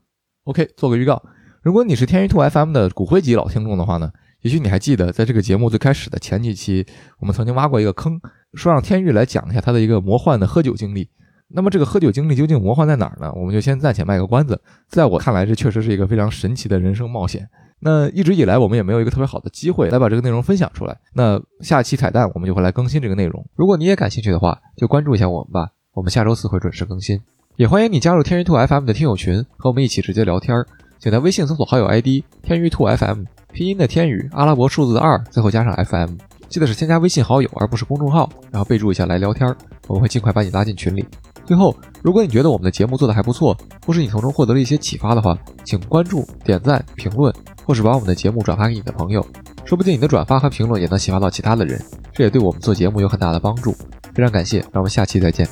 [0.46, 1.20] OK，做个预告，
[1.60, 6.86] 如果你是天娱兔 FM 的骨灰级老听众的话呢，也许你还记得，在这个节目最开始的前几期，
[7.18, 8.16] 我们曾经挖过一个坑，
[8.54, 11.10] 说让天宇来讲一下他的一个魔幻的喝酒经历。
[11.48, 13.32] 那么这个喝酒经历究竟魔幻在哪儿呢？
[13.34, 14.60] 我们就先暂且卖个关子。
[14.88, 17.48] 在我看来，这确实是一个非常神奇的人生冒险。
[17.80, 20.96] 那一直以来，我们也没有一个特别好的机会来把这个内容分享出来。
[21.14, 23.44] 那下期彩蛋我们就会来更新这个内容。
[23.56, 25.72] 如果你也感兴趣的话，就关注一下我们吧。
[25.92, 27.18] 我们下周四会准时更新，
[27.56, 30.66] 也欢迎你加入天娱兔 FM 的听友群，和我们一起直接聊天儿。
[30.98, 36.16] 请在微信搜索好友 ID 天娱兔 FM，拼音的天宇，阿拉伯数字的二，最后加上 FM。
[36.50, 41.02] 记得是添加微信好友，而不是公众号，然后备注一下来聊天儿，我们会尽快把你拉进群里。
[41.46, 45.34] 最后，如果你觉得我们的节目做得还不错，或是你从中获得了一些启发的话，
[45.64, 47.32] 请关注、点赞、评论，
[47.64, 49.26] 或是把我们的节目转发给你的朋友，
[49.64, 51.82] 说不定你的转发和评论也能启发到其他的人，
[52.12, 53.74] 这也对我们做节目有很大的帮助。
[54.14, 55.48] 非常感谢，让我们下期再见。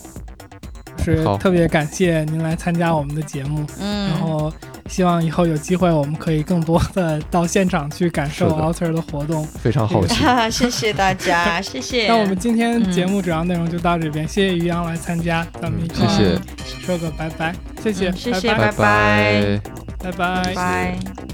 [1.25, 1.37] 好。
[1.37, 4.53] 是特别感谢您来参加我们的节目，嗯，然后
[4.89, 8.63] 希望以后有机会我们可以更多的到现场去感受是的。
[8.63, 9.45] Alter 的活动。
[9.63, 10.15] 非常好奇，
[10.51, 12.09] 谢谢大家， 谢谢。
[12.09, 16.31] 那我们今天嗯节目主要内容就到这边，谢谢于洋来参加，咱们一块谢谢。
[16.35, 16.41] 儿
[16.85, 19.61] 说个拜拜，谢谢，嗯谢谢拜拜。
[19.99, 20.45] 拜拜。
[20.45, 20.55] 拜。
[20.55, 21.34] 拜。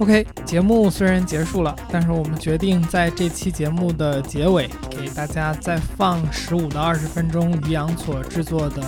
[0.00, 8.82] OK，节目虽然结束了，但是我们决定在这期节目的结尾给大家再放十五到二十分钟于洋所制作的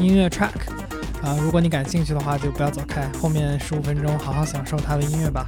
[0.00, 0.48] 音乐 track。
[1.22, 5.46] 啊、如果你感兴趣的话，就不要走开，后面十五分钟好好享受他的音乐吧。